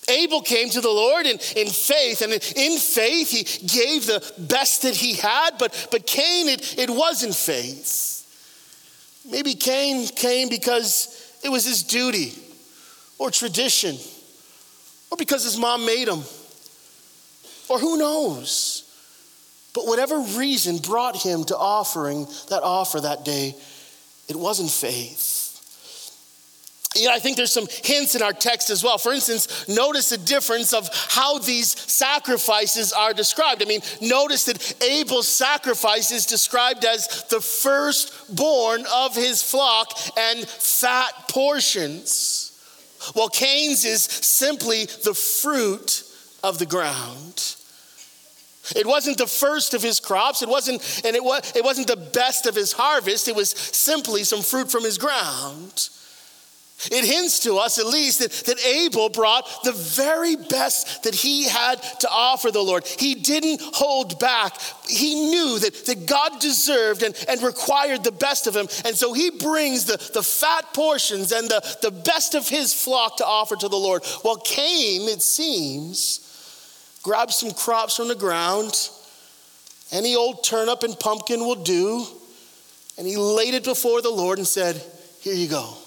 Abel 0.09 0.41
came 0.41 0.69
to 0.69 0.81
the 0.81 0.89
Lord 0.89 1.25
in, 1.25 1.39
in 1.55 1.67
faith, 1.67 2.21
and 2.21 2.33
in 2.33 2.77
faith 2.77 3.31
he 3.31 3.43
gave 3.67 4.05
the 4.05 4.33
best 4.37 4.83
that 4.83 4.95
he 4.95 5.13
had, 5.13 5.51
but, 5.57 5.87
but 5.91 6.05
Cain, 6.05 6.49
it, 6.49 6.77
it 6.77 6.89
wasn't 6.89 7.33
faith. 7.33 8.11
Maybe 9.29 9.55
Cain 9.55 10.07
came 10.07 10.49
because 10.49 11.14
it 11.45 11.51
was 11.51 11.63
his 11.63 11.83
duty 11.83 12.33
or 13.19 13.29
tradition 13.29 13.95
or 15.11 15.17
because 15.17 15.43
his 15.43 15.57
mom 15.59 15.85
made 15.85 16.07
him 16.07 16.23
or 17.69 17.79
who 17.79 17.97
knows. 17.97 18.81
But 19.75 19.85
whatever 19.85 20.17
reason 20.19 20.77
brought 20.77 21.21
him 21.21 21.43
to 21.45 21.55
offering 21.57 22.25
that 22.49 22.63
offer 22.63 22.99
that 23.01 23.23
day, 23.23 23.53
it 24.27 24.35
wasn't 24.35 24.71
faith. 24.71 25.34
You 26.95 27.07
know, 27.07 27.13
I 27.13 27.19
think 27.19 27.35
there's 27.35 27.51
some 27.51 27.67
hints 27.83 28.15
in 28.15 28.21
our 28.21 28.31
text 28.31 28.69
as 28.69 28.81
well. 28.81 28.97
For 28.97 29.11
instance, 29.11 29.67
notice 29.67 30.09
the 30.09 30.17
difference 30.17 30.73
of 30.73 30.89
how 31.09 31.39
these 31.39 31.77
sacrifices 31.79 32.93
are 32.93 33.13
described. 33.13 33.61
I 33.61 33.65
mean, 33.65 33.81
notice 34.01 34.45
that 34.45 34.81
Abel's 34.81 35.27
sacrifice 35.27 36.11
is 36.11 36.25
described 36.25 36.85
as 36.85 37.25
the 37.29 37.41
firstborn 37.41 38.85
of 38.93 39.13
his 39.13 39.43
flock 39.43 39.91
and 40.17 40.47
fat 40.47 41.11
portions, 41.29 42.57
while 43.13 43.29
Cain's 43.29 43.83
is 43.83 44.03
simply 44.03 44.85
the 44.85 45.13
fruit 45.13 46.03
of 46.43 46.59
the 46.59 46.65
ground. 46.65 47.55
It 48.73 48.87
wasn't 48.87 49.17
the 49.17 49.27
first 49.27 49.73
of 49.73 49.83
his 49.83 49.99
crops, 49.99 50.41
it 50.41 50.49
wasn't, 50.49 50.81
and 51.05 51.15
it, 51.15 51.23
was, 51.23 51.55
it 51.55 51.63
wasn't 51.63 51.87
the 51.87 51.97
best 51.97 52.45
of 52.47 52.55
his 52.55 52.71
harvest, 52.71 53.27
it 53.27 53.35
was 53.35 53.51
simply 53.51 54.23
some 54.23 54.41
fruit 54.41 54.71
from 54.71 54.83
his 54.83 54.97
ground. 54.97 55.89
It 56.91 57.05
hints 57.05 57.39
to 57.41 57.57
us, 57.57 57.79
at 57.79 57.87
least, 57.87 58.19
that, 58.19 58.31
that 58.45 58.63
Abel 58.63 59.09
brought 59.09 59.47
the 59.63 59.71
very 59.71 60.35
best 60.35 61.03
that 61.03 61.15
he 61.15 61.47
had 61.47 61.81
to 62.01 62.09
offer 62.09 62.51
the 62.51 62.61
Lord. 62.61 62.85
He 62.85 63.15
didn't 63.15 63.61
hold 63.61 64.19
back. 64.19 64.59
He 64.87 65.15
knew 65.15 65.57
that, 65.59 65.85
that 65.85 66.05
God 66.05 66.39
deserved 66.41 67.01
and, 67.01 67.15
and 67.29 67.41
required 67.41 68.03
the 68.03 68.11
best 68.11 68.45
of 68.45 68.55
him. 68.55 68.67
And 68.83 68.95
so 68.95 69.13
he 69.13 69.31
brings 69.31 69.85
the, 69.85 69.97
the 70.13 70.21
fat 70.21 70.73
portions 70.73 71.31
and 71.31 71.47
the, 71.47 71.77
the 71.81 71.91
best 71.91 72.35
of 72.35 72.47
his 72.47 72.73
flock 72.73 73.17
to 73.17 73.25
offer 73.25 73.55
to 73.55 73.69
the 73.69 73.77
Lord. 73.77 74.03
While 74.21 74.37
Cain, 74.37 75.07
it 75.07 75.21
seems, 75.21 76.99
grabbed 77.03 77.31
some 77.31 77.51
crops 77.51 77.95
from 77.95 78.09
the 78.09 78.15
ground. 78.15 78.89
Any 79.91 80.15
old 80.15 80.43
turnip 80.43 80.83
and 80.83 80.99
pumpkin 80.99 81.39
will 81.39 81.63
do. 81.63 82.05
And 82.97 83.07
he 83.07 83.15
laid 83.15 83.53
it 83.53 83.63
before 83.63 84.01
the 84.01 84.11
Lord 84.11 84.37
and 84.37 84.47
said, 84.47 84.81
Here 85.21 85.33
you 85.33 85.47
go. 85.47 85.77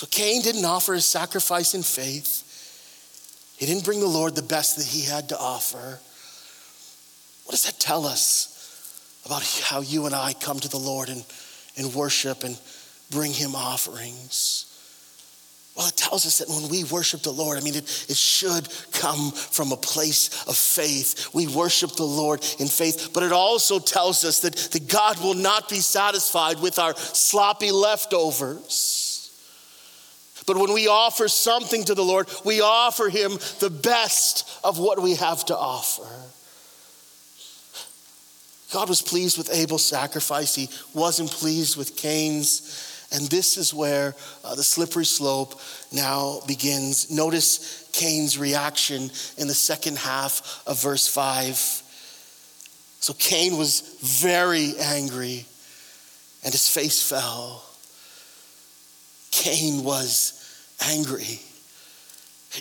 So 0.00 0.06
Cain 0.06 0.40
didn't 0.40 0.64
offer 0.64 0.94
his 0.94 1.04
sacrifice 1.04 1.74
in 1.74 1.82
faith. 1.82 3.54
He 3.58 3.66
didn't 3.66 3.84
bring 3.84 4.00
the 4.00 4.06
Lord 4.06 4.34
the 4.34 4.40
best 4.40 4.78
that 4.78 4.86
he 4.86 5.04
had 5.04 5.28
to 5.28 5.38
offer. 5.38 6.00
What 7.44 7.50
does 7.50 7.64
that 7.64 7.78
tell 7.78 8.06
us 8.06 9.20
about 9.26 9.42
how 9.62 9.82
you 9.82 10.06
and 10.06 10.14
I 10.14 10.32
come 10.32 10.58
to 10.58 10.70
the 10.70 10.78
Lord 10.78 11.10
and, 11.10 11.22
and 11.76 11.94
worship 11.94 12.44
and 12.44 12.58
bring 13.10 13.34
him 13.34 13.54
offerings? 13.54 14.64
Well, 15.76 15.88
it 15.88 15.98
tells 15.98 16.24
us 16.24 16.38
that 16.38 16.48
when 16.48 16.70
we 16.70 16.84
worship 16.84 17.20
the 17.20 17.30
Lord, 17.30 17.58
I 17.58 17.60
mean, 17.60 17.74
it, 17.74 18.06
it 18.08 18.16
should 18.16 18.70
come 18.92 19.32
from 19.32 19.70
a 19.70 19.76
place 19.76 20.46
of 20.48 20.56
faith. 20.56 21.28
We 21.34 21.46
worship 21.46 21.96
the 21.96 22.04
Lord 22.04 22.42
in 22.58 22.68
faith, 22.68 23.10
but 23.12 23.22
it 23.22 23.32
also 23.32 23.78
tells 23.78 24.24
us 24.24 24.40
that, 24.40 24.56
that 24.56 24.88
God 24.88 25.22
will 25.22 25.34
not 25.34 25.68
be 25.68 25.80
satisfied 25.80 26.58
with 26.58 26.78
our 26.78 26.96
sloppy 26.96 27.70
leftovers. 27.70 29.08
But 30.50 30.58
when 30.58 30.72
we 30.72 30.88
offer 30.88 31.28
something 31.28 31.84
to 31.84 31.94
the 31.94 32.02
Lord, 32.02 32.28
we 32.44 32.60
offer 32.60 33.08
Him 33.08 33.38
the 33.60 33.70
best 33.70 34.50
of 34.64 34.80
what 34.80 35.00
we 35.00 35.14
have 35.14 35.44
to 35.44 35.56
offer. 35.56 36.02
God 38.72 38.88
was 38.88 39.00
pleased 39.00 39.38
with 39.38 39.48
Abel's 39.52 39.84
sacrifice, 39.84 40.56
He 40.56 40.68
wasn't 40.92 41.30
pleased 41.30 41.76
with 41.76 41.96
Cain's. 41.96 43.06
And 43.12 43.26
this 43.28 43.56
is 43.56 43.72
where 43.72 44.16
uh, 44.42 44.56
the 44.56 44.64
slippery 44.64 45.04
slope 45.04 45.60
now 45.92 46.40
begins. 46.48 47.12
Notice 47.12 47.88
Cain's 47.92 48.36
reaction 48.36 49.12
in 49.38 49.46
the 49.46 49.54
second 49.54 49.98
half 49.98 50.64
of 50.66 50.82
verse 50.82 51.06
5. 51.06 51.54
So 52.98 53.12
Cain 53.20 53.56
was 53.56 53.82
very 54.00 54.72
angry 54.80 55.44
and 56.42 56.52
his 56.52 56.68
face 56.68 57.08
fell. 57.08 57.62
Cain 59.30 59.84
was 59.84 60.39
angry. 60.80 61.40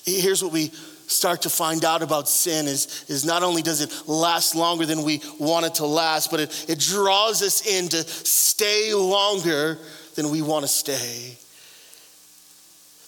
Here's 0.05 0.43
what 0.43 0.51
we 0.51 0.71
start 1.07 1.41
to 1.41 1.49
find 1.49 1.83
out 1.83 2.03
about 2.03 2.29
sin 2.29 2.67
is, 2.67 3.05
is 3.07 3.25
not 3.25 3.41
only 3.41 3.61
does 3.61 3.81
it 3.81 3.91
last 4.07 4.55
longer 4.55 4.85
than 4.85 5.03
we 5.03 5.21
want 5.39 5.65
it 5.65 5.75
to 5.75 5.85
last, 5.85 6.29
but 6.29 6.39
it, 6.39 6.65
it 6.69 6.79
draws 6.79 7.41
us 7.41 7.65
in 7.65 7.89
to 7.89 8.03
stay 8.07 8.93
longer 8.93 9.79
than 10.15 10.29
we 10.29 10.41
want 10.41 10.63
to 10.63 10.67
stay. 10.67 11.35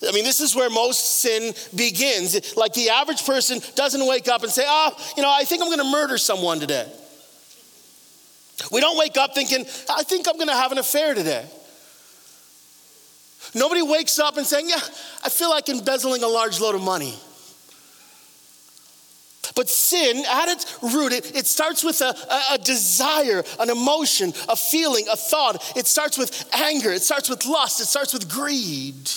I 0.08 0.12
mean, 0.13 0.24
this 0.24 0.39
is 0.39 0.56
where 0.56 0.69
most 0.71 1.19
sin 1.19 1.54
begins. 1.76 2.58
Like 2.58 2.74
the 2.74 2.89
average 2.89 3.24
person 3.24 3.60
doesn't 3.76 4.06
wake 4.08 4.28
up 4.28 4.41
and 4.41 4.52
say, 4.52 4.63
oh, 4.65 4.91
you 5.15 5.21
know, 5.21 5.32
I 5.32 5.43
think 5.43 5.62
I'm 5.62 5.67
going 5.67 5.78
to 5.78 5.91
murder 5.91 6.17
someone 6.17 6.60
today. 6.60 6.91
We 8.71 8.82
don't 8.82 8.97
wake 8.97 9.17
up 9.17 9.36
thinking, 9.36 9.65
I 9.89 10.04
think 10.04 10.28
I'm 10.28 10.36
going 10.36 10.47
to 10.47 10.56
have 10.56 10.71
an 10.71 10.80
affair 10.80 11.13
today. 11.13 11.45
Nobody 13.54 13.82
wakes 13.82 14.20
up 14.20 14.38
and 14.38 14.46
saying, 14.46 14.70
Yeah, 14.70 14.80
I 15.24 15.30
feel 15.30 15.50
like 15.50 15.70
embezzling 15.70 16.24
a 16.24 16.28
large 16.28 16.60
load 16.60 16.76
of 16.76 16.82
money. 16.82 17.16
But 19.56 19.70
sin, 19.70 20.24
at 20.30 20.48
its 20.48 20.78
root, 20.82 21.12
it, 21.12 21.36
it 21.36 21.46
starts 21.46 21.84
with 21.84 22.02
a, 22.02 22.16
a, 22.52 22.58
desire, 22.58 23.44
an 23.60 23.70
emotion, 23.70 24.34
a 24.48 24.56
feeling, 24.56 25.06
a 25.12 25.18
thought. 25.18 25.74
It 25.76 25.88
starts 25.88 26.18
with 26.18 26.48
anger, 26.54 26.92
it 26.92 27.02
starts 27.02 27.30
with 27.30 27.46
lust, 27.46 27.82
it 27.82 27.86
starts 27.86 28.14
with 28.14 28.30
greed. 28.30 29.10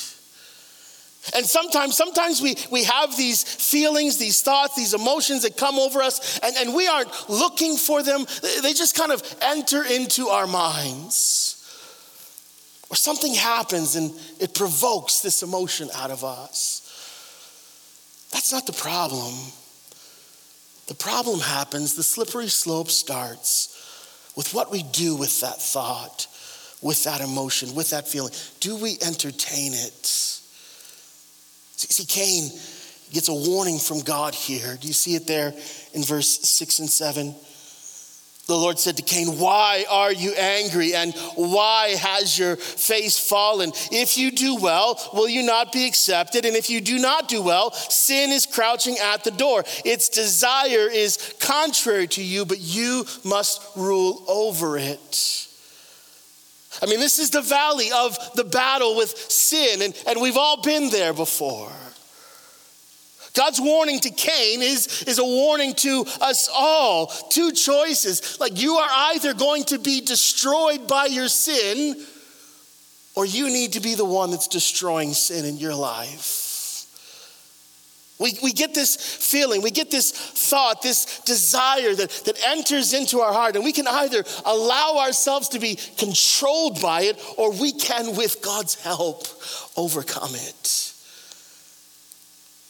And 1.35 1.47
sometimes, 1.47 1.97
sometimes 1.97 2.42
we, 2.42 2.57
we 2.70 2.85
have 2.85 3.16
these 3.16 3.42
feelings, 3.42 4.18
these 4.18 4.42
thoughts, 4.42 4.77
these 4.77 4.92
emotions 4.92 5.42
that 5.42 5.57
come 5.57 5.79
over 5.79 6.03
us, 6.03 6.38
and, 6.40 6.55
and 6.57 6.75
we 6.75 6.87
aren't 6.87 7.31
looking 7.31 7.77
for 7.77 8.03
them. 8.03 8.27
They 8.62 8.75
just 8.75 8.94
kind 8.94 9.11
of 9.11 9.23
enter 9.40 9.85
into 9.85 10.29
our 10.29 10.47
minds. 10.47 11.54
Or 12.90 12.97
something 12.97 13.35
happens 13.35 13.97
and 13.97 14.12
it 14.40 14.55
provokes 14.55 15.20
this 15.20 15.42
emotion 15.42 15.88
out 15.94 16.11
of 16.11 16.23
us. 16.23 16.81
That's 18.33 18.53
not 18.53 18.66
the 18.66 18.73
problem. 18.73 19.35
The 20.87 20.94
problem 20.94 21.40
happens, 21.40 21.94
the 21.94 22.03
slippery 22.03 22.49
slope 22.49 22.90
starts 22.90 23.70
with 24.37 24.53
what 24.53 24.70
we 24.70 24.83
do 24.83 25.16
with 25.16 25.40
that 25.40 25.61
thought, 25.61 26.27
with 26.83 27.05
that 27.05 27.20
emotion, 27.20 27.75
with 27.75 27.90
that 27.90 28.07
feeling. 28.07 28.33
Do 28.61 28.77
we 28.77 28.99
entertain 29.01 29.73
it? 29.73 30.07
See, 31.77 32.05
Cain 32.05 32.51
gets 33.12 33.29
a 33.29 33.35
warning 33.35 33.79
from 33.79 34.01
God 34.01 34.35
here. 34.35 34.77
Do 34.81 34.88
you 34.88 34.94
see 34.94 35.14
it 35.14 35.27
there 35.27 35.55
in 35.92 36.03
verse 36.03 36.40
6 36.40 36.81
and 36.81 36.90
7? 36.90 37.35
The 38.46 38.57
Lord 38.57 38.78
said 38.78 38.98
to 38.98 39.02
Cain, 39.02 39.38
Why 39.38 39.87
are 39.88 40.12
you 40.12 40.33
angry 40.35 40.94
and 40.94 41.14
why 41.35 41.90
has 41.96 42.38
your 42.38 42.57
face 42.57 43.18
fallen? 43.18 43.72
If 43.90 44.18
you 44.18 44.30
do 44.30 44.57
well, 44.57 45.00
will 45.14 45.28
you 45.28 45.42
not 45.42 45.72
be 45.72 45.87
accepted? 45.87 46.44
And 46.44 46.54
if 46.54 46.68
you 46.68 46.83
do 46.83 46.98
not 46.98 47.28
do 47.28 47.40
well, 47.40 47.72
sin 47.72 48.30
is 48.30 48.44
crouching 48.44 48.98
at 48.98 49.24
the 49.24 49.30
door. 49.30 49.64
Its 49.87 50.11
desire 50.11 50.88
is 50.90 51.35
contrary 51.40 52.07
to 52.09 52.22
you, 52.22 52.44
but 52.44 52.61
you 52.61 53.07
must 53.24 53.62
rule 53.76 54.22
over 54.28 54.76
it. 54.76 55.48
I 56.83 56.87
mean, 56.87 57.00
this 57.00 57.18
is 57.18 57.30
the 57.30 57.40
valley 57.40 57.90
of 57.94 58.18
the 58.35 58.44
battle 58.44 58.96
with 58.96 59.16
sin, 59.16 59.80
and, 59.80 59.94
and 60.07 60.20
we've 60.20 60.37
all 60.37 60.61
been 60.61 60.90
there 60.90 61.14
before. 61.14 61.72
God's 63.35 63.61
warning 63.61 63.99
to 64.01 64.11
Cain 64.11 64.62
is, 64.62 65.03
is 65.03 65.18
a 65.18 65.25
warning 65.25 65.75
to 65.75 66.05
us 66.20 66.49
all. 66.53 67.09
Two 67.31 67.51
choices. 67.53 68.38
Like 68.40 68.61
you 68.61 68.77
are 68.77 68.90
either 69.12 69.35
going 69.35 69.64
to 69.64 69.79
be 69.79 70.01
destroyed 70.01 70.87
by 70.87 71.07
your 71.07 71.29
sin, 71.29 72.01
or 73.16 73.27
you 73.27 73.49
need 73.49 73.73
to 73.73 73.81
be 73.81 73.94
the 73.97 74.05
one 74.05 74.31
that's 74.31 74.49
destroying 74.49 75.12
sin 75.12 75.44
in 75.44 75.57
your 75.57 75.75
life. 75.75 76.42
We, 78.20 78.38
we 78.44 78.53
get 78.53 78.73
this 78.73 78.94
feeling, 78.94 79.61
we 79.62 79.73
get 79.73 79.90
this 79.90 80.12
thought, 80.12 80.83
this 80.83 81.20
desire 81.23 81.94
that, 81.97 82.11
that 82.27 82.40
enters 82.47 82.92
into 82.92 83.18
our 83.18 83.33
heart, 83.33 83.57
and 83.57 83.64
we 83.64 83.73
can 83.73 83.88
either 83.88 84.23
allow 84.44 84.99
ourselves 85.01 85.49
to 85.49 85.59
be 85.59 85.77
controlled 85.99 86.81
by 86.81 87.03
it, 87.03 87.20
or 87.37 87.51
we 87.51 87.73
can, 87.73 88.16
with 88.16 88.40
God's 88.40 88.77
help, 88.77 89.27
overcome 89.77 90.35
it. 90.35 90.93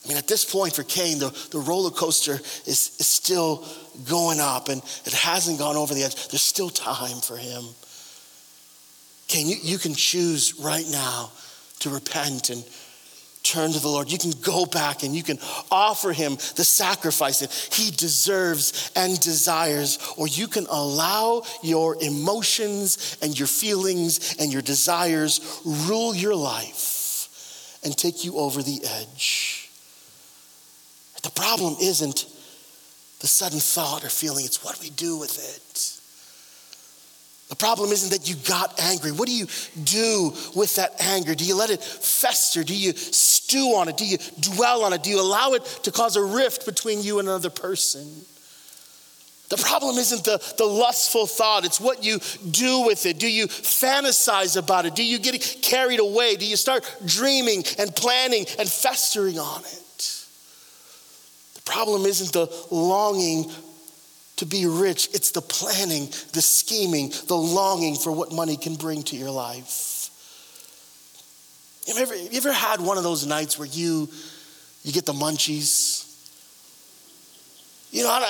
I 0.04 0.08
mean, 0.08 0.18
at 0.18 0.28
this 0.28 0.44
point 0.44 0.76
for 0.76 0.82
Cain, 0.82 1.18
the, 1.18 1.30
the 1.50 1.58
roller 1.58 1.90
coaster 1.90 2.34
is, 2.34 2.96
is 2.98 3.06
still 3.06 3.64
going 4.08 4.38
up 4.38 4.68
and 4.68 4.82
it 5.04 5.14
hasn't 5.14 5.58
gone 5.58 5.76
over 5.76 5.94
the 5.94 6.02
edge. 6.02 6.28
There's 6.28 6.42
still 6.42 6.70
time 6.70 7.20
for 7.20 7.36
him. 7.36 7.64
Cain, 9.28 9.48
you, 9.48 9.56
you 9.62 9.78
can 9.78 9.94
choose 9.94 10.60
right 10.60 10.86
now 10.90 11.30
to 11.80 11.90
repent 11.90 12.50
and 12.50 12.62
turn 13.42 13.72
to 13.72 13.78
the 13.78 13.88
Lord. 13.88 14.10
You 14.10 14.18
can 14.18 14.32
go 14.42 14.66
back 14.66 15.02
and 15.02 15.14
you 15.14 15.22
can 15.22 15.38
offer 15.70 16.12
him 16.12 16.34
the 16.56 16.64
sacrifice 16.64 17.40
that 17.40 17.52
he 17.52 17.90
deserves 17.90 18.90
and 18.96 19.18
desires, 19.20 19.98
or 20.16 20.26
you 20.26 20.48
can 20.48 20.66
allow 20.70 21.42
your 21.62 21.96
emotions 22.02 23.16
and 23.22 23.38
your 23.38 23.48
feelings 23.48 24.36
and 24.38 24.52
your 24.52 24.62
desires 24.62 25.60
rule 25.64 26.14
your 26.14 26.34
life 26.34 27.78
and 27.84 27.96
take 27.96 28.24
you 28.24 28.38
over 28.38 28.62
the 28.62 28.80
edge. 28.84 29.63
The 31.24 31.30
problem 31.30 31.76
isn't 31.80 32.26
the 33.20 33.26
sudden 33.26 33.58
thought 33.58 34.04
or 34.04 34.10
feeling, 34.10 34.44
it's 34.44 34.62
what 34.62 34.78
we 34.80 34.90
do 34.90 35.18
with 35.18 35.38
it. 35.38 36.00
The 37.48 37.56
problem 37.56 37.92
isn't 37.92 38.10
that 38.10 38.28
you 38.28 38.36
got 38.46 38.78
angry. 38.80 39.10
What 39.10 39.28
do 39.28 39.34
you 39.34 39.46
do 39.84 40.34
with 40.54 40.76
that 40.76 41.00
anger? 41.00 41.34
Do 41.34 41.44
you 41.44 41.56
let 41.56 41.70
it 41.70 41.82
fester? 41.82 42.62
Do 42.62 42.76
you 42.76 42.92
stew 42.92 43.74
on 43.76 43.88
it? 43.88 43.96
Do 43.96 44.06
you 44.06 44.18
dwell 44.40 44.84
on 44.84 44.92
it? 44.92 45.02
Do 45.02 45.10
you 45.10 45.20
allow 45.20 45.52
it 45.52 45.64
to 45.84 45.90
cause 45.90 46.16
a 46.16 46.22
rift 46.22 46.66
between 46.66 47.02
you 47.02 47.18
and 47.18 47.28
another 47.28 47.50
person? 47.50 48.06
The 49.48 49.56
problem 49.56 49.96
isn't 49.96 50.24
the, 50.24 50.42
the 50.58 50.64
lustful 50.64 51.26
thought, 51.26 51.64
it's 51.64 51.80
what 51.80 52.04
you 52.04 52.18
do 52.50 52.80
with 52.86 53.06
it. 53.06 53.18
Do 53.18 53.30
you 53.30 53.46
fantasize 53.46 54.56
about 54.56 54.84
it? 54.84 54.94
Do 54.94 55.04
you 55.04 55.18
get 55.18 55.58
carried 55.62 56.00
away? 56.00 56.36
Do 56.36 56.46
you 56.46 56.56
start 56.56 56.84
dreaming 57.06 57.62
and 57.78 57.94
planning 57.94 58.46
and 58.58 58.68
festering 58.68 59.38
on 59.38 59.60
it? 59.60 59.84
Problem 61.64 62.06
isn't 62.06 62.32
the 62.32 62.46
longing 62.70 63.50
to 64.36 64.46
be 64.46 64.66
rich, 64.66 65.08
it's 65.12 65.30
the 65.30 65.40
planning, 65.40 66.06
the 66.32 66.42
scheming, 66.42 67.12
the 67.28 67.36
longing 67.36 67.94
for 67.94 68.10
what 68.10 68.32
money 68.32 68.56
can 68.56 68.74
bring 68.74 69.02
to 69.04 69.16
your 69.16 69.30
life. 69.30 70.10
You 71.86 71.96
ever, 71.98 72.16
you 72.16 72.36
ever 72.36 72.52
had 72.52 72.80
one 72.80 72.98
of 72.98 73.04
those 73.04 73.26
nights 73.26 73.58
where 73.58 73.68
you, 73.68 74.08
you 74.82 74.92
get 74.92 75.06
the 75.06 75.12
munchies? 75.12 76.00
You 77.92 78.02
know, 78.02 78.26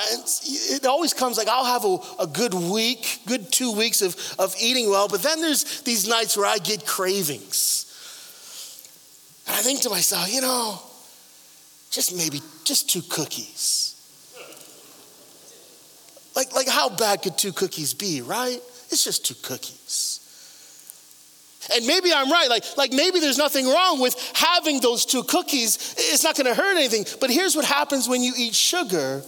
it 0.70 0.85
always 0.85 1.14
comes 1.14 1.38
like 1.38 1.49
I'll 1.49 1.64
have 1.64 1.85
a, 1.87 2.23
a 2.25 2.27
good 2.27 2.53
week, 2.53 3.20
good 3.27 3.51
two 3.51 3.73
weeks 3.73 4.03
of, 4.03 4.14
of 4.38 4.55
eating 4.61 4.90
well, 4.90 5.09
but 5.09 5.23
then 5.23 5.40
there's 5.40 5.81
these 5.83 6.07
nights 6.07 6.37
where 6.37 6.47
I 6.47 6.59
get 6.59 6.85
cravings. 6.85 7.81
And 9.47 9.57
I 9.57 9.61
think 9.61 9.81
to 9.83 9.90
myself, 9.90 10.31
you 10.33 10.42
know, 10.42 10.83
just 11.94 12.16
maybe 12.16 12.40
just 12.64 12.90
two 12.90 13.02
cookies. 13.02 13.92
Like, 16.35 16.52
like 16.52 16.68
how 16.68 16.88
bad 16.88 17.22
could 17.22 17.38
two 17.38 17.52
cookies 17.52 17.94
be, 17.94 18.20
right? 18.20 18.61
It's 18.90 19.04
just 19.04 19.24
two 19.24 19.35
cookies. 19.42 20.20
And 21.74 21.87
maybe 21.87 22.12
I'm 22.12 22.30
right. 22.30 22.50
Like, 22.50 22.64
like 22.76 22.92
maybe 22.92 23.20
there's 23.20 23.38
nothing 23.38 23.66
wrong 23.66 24.00
with 24.00 24.16
having 24.35 24.80
those 24.80 25.07
two 25.07 25.22
cookies. 25.22 25.94
It's 25.96 26.24
not 26.24 26.37
going 26.37 26.46
to 26.46 26.54
hurt 26.54 26.76
anything. 26.76 27.07
But 27.20 27.30
here's 27.30 27.54
what 27.54 27.64
happens 27.64 28.09
when 28.09 28.22
you 28.22 28.35
eat 28.37 28.54
sugar. 28.54 29.22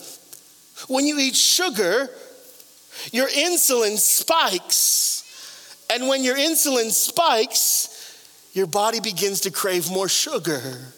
When 0.88 1.06
you 1.06 1.18
eat 1.18 1.36
sugar, 1.36 2.10
your 3.12 3.28
insulin 3.28 3.96
spikes. 3.96 5.86
And 5.90 6.08
when 6.08 6.24
your 6.24 6.36
insulin 6.36 6.90
spikes, 6.90 8.50
your 8.52 8.66
body 8.66 9.00
begins 9.00 9.42
to 9.42 9.50
crave 9.50 9.88
more 9.90 10.08
sugar. 10.08 10.92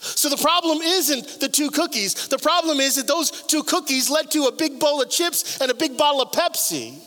So 0.00 0.28
the 0.28 0.36
problem 0.36 0.78
isn't 0.80 1.40
the 1.40 1.48
two 1.48 1.70
cookies. 1.70 2.28
The 2.28 2.38
problem 2.38 2.78
is 2.78 2.96
that 2.96 3.08
those 3.08 3.30
two 3.30 3.64
cookies 3.64 4.08
led 4.08 4.30
to 4.30 4.44
a 4.44 4.52
big 4.52 4.78
bowl 4.78 5.02
of 5.02 5.10
chips 5.10 5.60
and 5.60 5.70
a 5.70 5.74
big 5.74 5.96
bottle 5.96 6.22
of 6.22 6.30
Pepsi. 6.30 7.00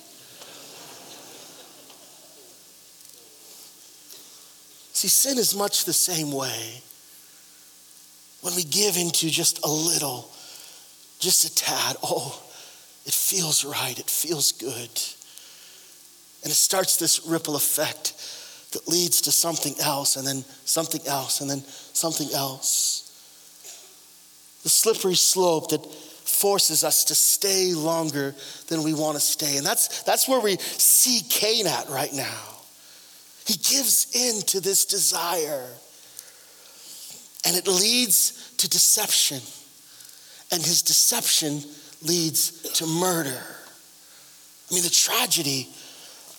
See, 4.94 5.08
sin 5.08 5.38
is 5.38 5.56
much 5.56 5.86
the 5.86 5.94
same 5.94 6.32
way. 6.32 6.82
When 8.42 8.56
we 8.56 8.64
give 8.64 8.98
into 8.98 9.30
just 9.30 9.64
a 9.64 9.70
little, 9.70 10.30
just 11.20 11.46
a 11.46 11.56
tad, 11.56 11.96
oh, 12.04 12.44
it 13.06 13.14
feels 13.14 13.64
right, 13.64 13.98
it 13.98 14.10
feels 14.10 14.52
good. 14.52 14.90
And 16.44 16.52
it 16.52 16.56
starts 16.56 16.98
this 16.98 17.26
ripple 17.26 17.56
effect 17.56 18.14
that 18.72 18.88
leads 18.88 19.22
to 19.22 19.32
something 19.32 19.76
else, 19.82 20.16
and 20.16 20.26
then 20.26 20.44
something 20.66 21.02
else, 21.08 21.42
and 21.42 21.50
then 21.50 21.64
something 21.66 22.30
else. 22.34 23.08
The 24.64 24.70
slippery 24.70 25.16
slope 25.16 25.70
that 25.70 25.86
forces 25.86 26.84
us 26.84 27.04
to 27.06 27.16
stay 27.16 27.74
longer 27.74 28.34
than 28.68 28.84
we 28.84 28.94
want 28.94 29.16
to 29.16 29.22
stay. 29.22 29.58
And 29.58 29.66
that's, 29.66 30.04
that's 30.04 30.28
where 30.28 30.40
we 30.40 30.58
see 30.58 31.22
Cain 31.30 31.68
at 31.68 31.90
right 31.90 32.14
now. 32.14 32.40
He 33.46 33.56
gives 33.56 34.08
in 34.14 34.42
to 34.48 34.62
this 34.62 34.86
desire, 34.86 35.68
and 37.46 37.58
it 37.58 37.68
leads 37.68 38.54
to 38.58 38.70
deception. 38.70 39.42
And 40.52 40.62
his 40.64 40.82
deception 40.82 41.64
leads 42.04 42.52
to 42.74 42.86
murder. 42.86 43.44
I 44.70 44.74
mean, 44.74 44.84
the 44.84 44.90
tragedy 44.90 45.68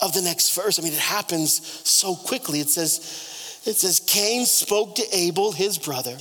of 0.03 0.13
the 0.13 0.21
next 0.21 0.53
verse. 0.53 0.77
I 0.77 0.81
mean, 0.81 0.93
it 0.93 0.99
happens 0.99 1.65
so 1.87 2.15
quickly. 2.15 2.59
It 2.59 2.69
says, 2.69 3.61
it 3.65 3.77
says, 3.77 4.01
Cain 4.01 4.45
spoke 4.45 4.95
to 4.95 5.03
Abel, 5.15 5.53
his 5.53 5.77
brother. 5.77 6.17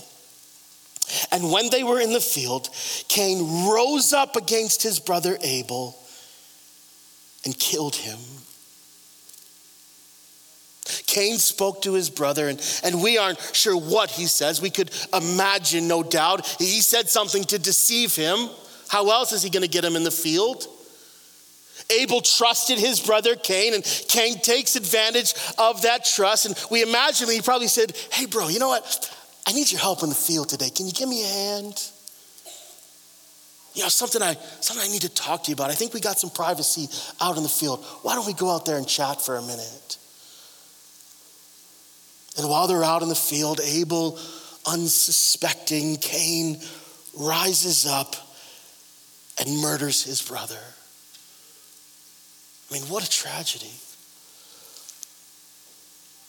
And 1.32 1.50
when 1.50 1.68
they 1.70 1.82
were 1.82 2.00
in 2.00 2.12
the 2.12 2.20
field, 2.20 2.70
Cain 3.08 3.68
rose 3.68 4.12
up 4.12 4.36
against 4.36 4.84
his 4.84 5.00
brother 5.00 5.36
Abel 5.42 5.98
and 7.44 7.58
killed 7.58 7.96
him. 7.96 8.18
Cain 11.06 11.38
spoke 11.38 11.82
to 11.82 11.94
his 11.94 12.08
brother, 12.08 12.48
and, 12.48 12.60
and 12.84 13.02
we 13.02 13.18
aren't 13.18 13.40
sure 13.52 13.76
what 13.76 14.10
he 14.10 14.26
says. 14.26 14.62
We 14.62 14.70
could 14.70 14.90
imagine, 15.12 15.88
no 15.88 16.04
doubt. 16.04 16.46
He 16.58 16.80
said 16.80 17.10
something 17.10 17.42
to 17.44 17.58
deceive 17.58 18.14
him. 18.14 18.48
How 18.88 19.10
else 19.10 19.32
is 19.32 19.42
he 19.42 19.50
going 19.50 19.62
to 19.62 19.68
get 19.68 19.84
him 19.84 19.96
in 19.96 20.04
the 20.04 20.10
field? 20.10 20.66
Abel 22.00 22.20
trusted 22.20 22.78
his 22.78 23.00
brother 23.00 23.36
Cain, 23.36 23.74
and 23.74 23.84
Cain 24.08 24.38
takes 24.38 24.76
advantage 24.76 25.34
of 25.58 25.82
that 25.82 26.04
trust. 26.04 26.46
And 26.46 26.54
we 26.70 26.82
imagine 26.82 27.28
he 27.30 27.40
probably 27.40 27.68
said, 27.68 27.96
Hey, 28.10 28.26
bro, 28.26 28.48
you 28.48 28.58
know 28.58 28.68
what? 28.68 29.16
I 29.46 29.52
need 29.52 29.70
your 29.70 29.80
help 29.80 30.02
in 30.02 30.08
the 30.08 30.14
field 30.14 30.48
today. 30.48 30.70
Can 30.70 30.86
you 30.86 30.92
give 30.92 31.08
me 31.08 31.24
a 31.24 31.28
hand? 31.28 31.82
You 33.74 33.82
know, 33.82 33.88
something 33.88 34.20
I, 34.20 34.34
something 34.60 34.84
I 34.86 34.92
need 34.92 35.02
to 35.02 35.08
talk 35.08 35.44
to 35.44 35.50
you 35.50 35.54
about. 35.54 35.70
I 35.70 35.74
think 35.74 35.94
we 35.94 36.00
got 36.00 36.18
some 36.18 36.30
privacy 36.30 36.88
out 37.20 37.36
in 37.36 37.42
the 37.42 37.48
field. 37.48 37.84
Why 38.02 38.14
don't 38.14 38.26
we 38.26 38.34
go 38.34 38.50
out 38.50 38.66
there 38.66 38.76
and 38.76 38.86
chat 38.86 39.20
for 39.20 39.36
a 39.36 39.42
minute? 39.42 39.96
And 42.38 42.48
while 42.48 42.66
they're 42.66 42.84
out 42.84 43.02
in 43.02 43.08
the 43.08 43.14
field, 43.14 43.60
Abel, 43.64 44.18
unsuspecting, 44.66 45.96
Cain 45.96 46.60
rises 47.14 47.86
up 47.86 48.14
and 49.38 49.58
murders 49.58 50.04
his 50.04 50.22
brother. 50.22 50.60
I 52.72 52.74
mean, 52.74 52.88
what 52.88 53.04
a 53.04 53.10
tragedy. 53.10 53.70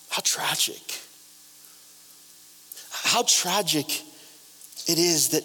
How 0.10 0.22
tragic. 0.22 1.00
How 2.92 3.24
tragic 3.24 4.02
it 4.86 5.00
is 5.00 5.30
that 5.30 5.44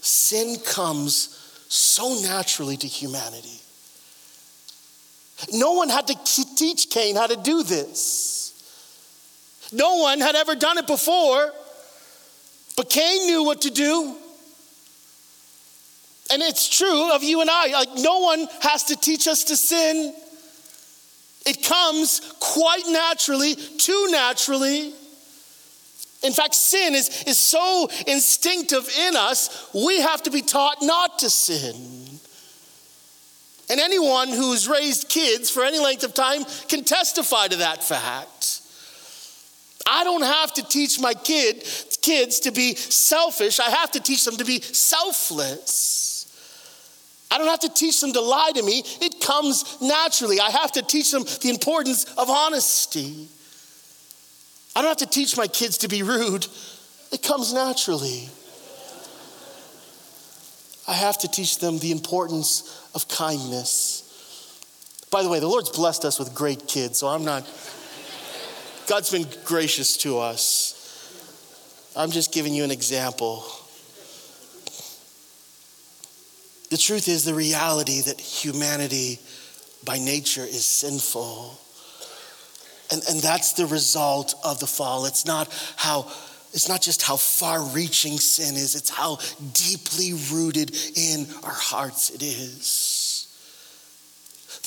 sin 0.00 0.56
comes 0.64 1.34
so 1.68 2.18
naturally 2.22 2.78
to 2.78 2.86
humanity. 2.86 3.60
No 5.52 5.74
one 5.74 5.90
had 5.90 6.06
to 6.06 6.16
teach 6.56 6.88
Cain 6.88 7.14
how 7.14 7.26
to 7.26 7.36
do 7.36 7.62
this. 7.62 8.54
No 9.70 9.96
one 9.96 10.18
had 10.18 10.34
ever 10.34 10.54
done 10.54 10.78
it 10.78 10.86
before, 10.86 11.52
but 12.74 12.88
Cain 12.88 13.26
knew 13.26 13.42
what 13.44 13.60
to 13.60 13.70
do. 13.70 14.16
And 16.32 16.40
it's 16.40 16.74
true 16.74 17.12
of 17.12 17.22
you 17.22 17.42
and 17.42 17.50
I. 17.50 17.66
Like, 17.66 17.88
no 17.96 18.20
one 18.20 18.48
has 18.62 18.84
to 18.84 18.96
teach 18.96 19.28
us 19.28 19.44
to 19.44 19.56
sin. 19.58 20.14
It 21.48 21.62
comes 21.62 22.20
quite 22.40 22.84
naturally, 22.88 23.54
too 23.54 24.08
naturally. 24.10 24.92
In 26.22 26.32
fact, 26.32 26.54
sin 26.54 26.94
is, 26.94 27.24
is 27.24 27.38
so 27.38 27.88
instinctive 28.06 28.86
in 29.06 29.16
us, 29.16 29.70
we 29.72 30.00
have 30.00 30.22
to 30.24 30.30
be 30.30 30.42
taught 30.42 30.82
not 30.82 31.20
to 31.20 31.30
sin. 31.30 31.74
And 33.70 33.80
anyone 33.80 34.28
who's 34.28 34.68
raised 34.68 35.08
kids 35.08 35.48
for 35.48 35.64
any 35.64 35.78
length 35.78 36.04
of 36.04 36.12
time 36.12 36.44
can 36.68 36.84
testify 36.84 37.48
to 37.48 37.56
that 37.56 37.82
fact. 37.82 38.60
I 39.86 40.04
don't 40.04 40.22
have 40.22 40.52
to 40.54 40.62
teach 40.62 41.00
my 41.00 41.14
kid, 41.14 41.66
kids 42.02 42.40
to 42.40 42.50
be 42.50 42.74
selfish, 42.74 43.58
I 43.58 43.70
have 43.70 43.90
to 43.92 44.00
teach 44.00 44.26
them 44.26 44.36
to 44.36 44.44
be 44.44 44.60
selfless. 44.60 46.07
I 47.30 47.38
don't 47.38 47.48
have 47.48 47.60
to 47.60 47.68
teach 47.68 48.00
them 48.00 48.12
to 48.12 48.20
lie 48.20 48.52
to 48.54 48.62
me, 48.62 48.82
it 49.00 49.20
comes 49.20 49.80
naturally. 49.80 50.40
I 50.40 50.50
have 50.50 50.72
to 50.72 50.82
teach 50.82 51.10
them 51.10 51.24
the 51.42 51.50
importance 51.50 52.04
of 52.16 52.30
honesty. 52.30 53.28
I 54.74 54.80
don't 54.80 54.88
have 54.88 55.08
to 55.08 55.14
teach 55.14 55.36
my 55.36 55.46
kids 55.46 55.78
to 55.78 55.88
be 55.88 56.02
rude, 56.02 56.46
it 57.12 57.22
comes 57.22 57.52
naturally. 57.52 58.28
I 60.86 60.94
have 60.94 61.18
to 61.18 61.28
teach 61.28 61.58
them 61.58 61.78
the 61.78 61.92
importance 61.92 62.88
of 62.94 63.08
kindness. 63.08 64.04
By 65.10 65.22
the 65.22 65.28
way, 65.28 65.38
the 65.38 65.46
Lord's 65.46 65.70
blessed 65.70 66.06
us 66.06 66.18
with 66.18 66.34
great 66.34 66.66
kids, 66.66 66.98
so 66.98 67.08
I'm 67.08 67.24
not, 67.24 67.46
God's 68.86 69.10
been 69.10 69.26
gracious 69.44 69.98
to 69.98 70.18
us. 70.18 71.92
I'm 71.94 72.10
just 72.10 72.32
giving 72.32 72.54
you 72.54 72.64
an 72.64 72.70
example. 72.70 73.44
The 76.70 76.76
truth 76.76 77.08
is 77.08 77.24
the 77.24 77.34
reality 77.34 78.02
that 78.02 78.20
humanity 78.20 79.18
by 79.84 79.98
nature 79.98 80.42
is 80.44 80.64
sinful. 80.64 81.58
And, 82.90 83.02
and 83.08 83.20
that's 83.20 83.52
the 83.52 83.66
result 83.66 84.34
of 84.44 84.60
the 84.60 84.66
fall. 84.66 85.06
It's 85.06 85.26
not 85.26 85.48
how 85.76 86.10
it's 86.52 86.68
not 86.68 86.80
just 86.80 87.02
how 87.02 87.16
far 87.16 87.62
reaching 87.62 88.18
sin 88.18 88.56
is, 88.56 88.74
it's 88.74 88.88
how 88.88 89.18
deeply 89.52 90.14
rooted 90.32 90.74
in 90.96 91.26
our 91.42 91.52
hearts 91.52 92.10
it 92.10 92.22
is. 92.22 93.17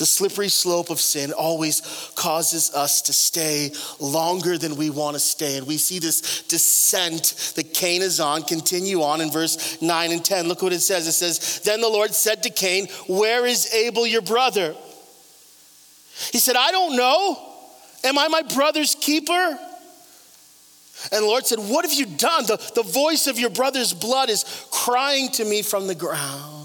The 0.02 0.06
slippery 0.06 0.48
slope 0.48 0.90
of 0.90 0.98
sin 0.98 1.30
always 1.30 1.80
causes 2.16 2.74
us 2.74 3.02
to 3.02 3.12
stay 3.12 3.70
longer 4.00 4.58
than 4.58 4.74
we 4.74 4.90
want 4.90 5.14
to 5.14 5.20
stay. 5.20 5.56
And 5.56 5.64
we 5.64 5.76
see 5.76 6.00
this 6.00 6.42
descent 6.48 7.52
that 7.54 7.72
Cain 7.72 8.02
is 8.02 8.18
on 8.18 8.42
continue 8.42 9.02
on 9.02 9.20
in 9.20 9.30
verse 9.30 9.80
9 9.80 10.10
and 10.10 10.24
10. 10.24 10.48
Look 10.48 10.60
what 10.60 10.72
it 10.72 10.80
says. 10.80 11.06
It 11.06 11.12
says, 11.12 11.60
Then 11.60 11.80
the 11.80 11.88
Lord 11.88 12.12
said 12.14 12.42
to 12.42 12.50
Cain, 12.50 12.88
Where 13.06 13.46
is 13.46 13.72
Abel 13.72 14.04
your 14.04 14.22
brother? 14.22 14.74
He 16.32 16.40
said, 16.40 16.56
I 16.56 16.72
don't 16.72 16.96
know. 16.96 17.38
Am 18.02 18.18
I 18.18 18.26
my 18.26 18.42
brother's 18.42 18.96
keeper? 18.96 19.32
And 21.12 21.22
the 21.22 21.26
Lord 21.26 21.46
said, 21.46 21.60
What 21.60 21.84
have 21.84 21.94
you 21.94 22.06
done? 22.06 22.46
The, 22.46 22.56
the 22.74 22.82
voice 22.82 23.28
of 23.28 23.38
your 23.38 23.50
brother's 23.50 23.94
blood 23.94 24.30
is 24.30 24.66
crying 24.72 25.30
to 25.34 25.44
me 25.44 25.62
from 25.62 25.86
the 25.86 25.94
ground. 25.94 26.61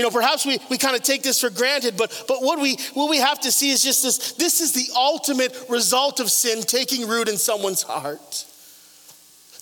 You 0.00 0.06
know, 0.06 0.10
perhaps 0.10 0.46
we, 0.46 0.58
we 0.70 0.78
kind 0.78 0.96
of 0.96 1.02
take 1.02 1.22
this 1.22 1.42
for 1.42 1.50
granted, 1.50 1.98
but, 1.98 2.24
but 2.26 2.42
what, 2.42 2.58
we, 2.58 2.76
what 2.94 3.10
we 3.10 3.18
have 3.18 3.38
to 3.40 3.52
see 3.52 3.70
is 3.70 3.82
just 3.82 4.02
this 4.02 4.32
this 4.32 4.62
is 4.62 4.72
the 4.72 4.90
ultimate 4.96 5.54
result 5.68 6.20
of 6.20 6.30
sin 6.30 6.62
taking 6.62 7.06
root 7.06 7.28
in 7.28 7.36
someone's 7.36 7.82
heart. 7.82 8.46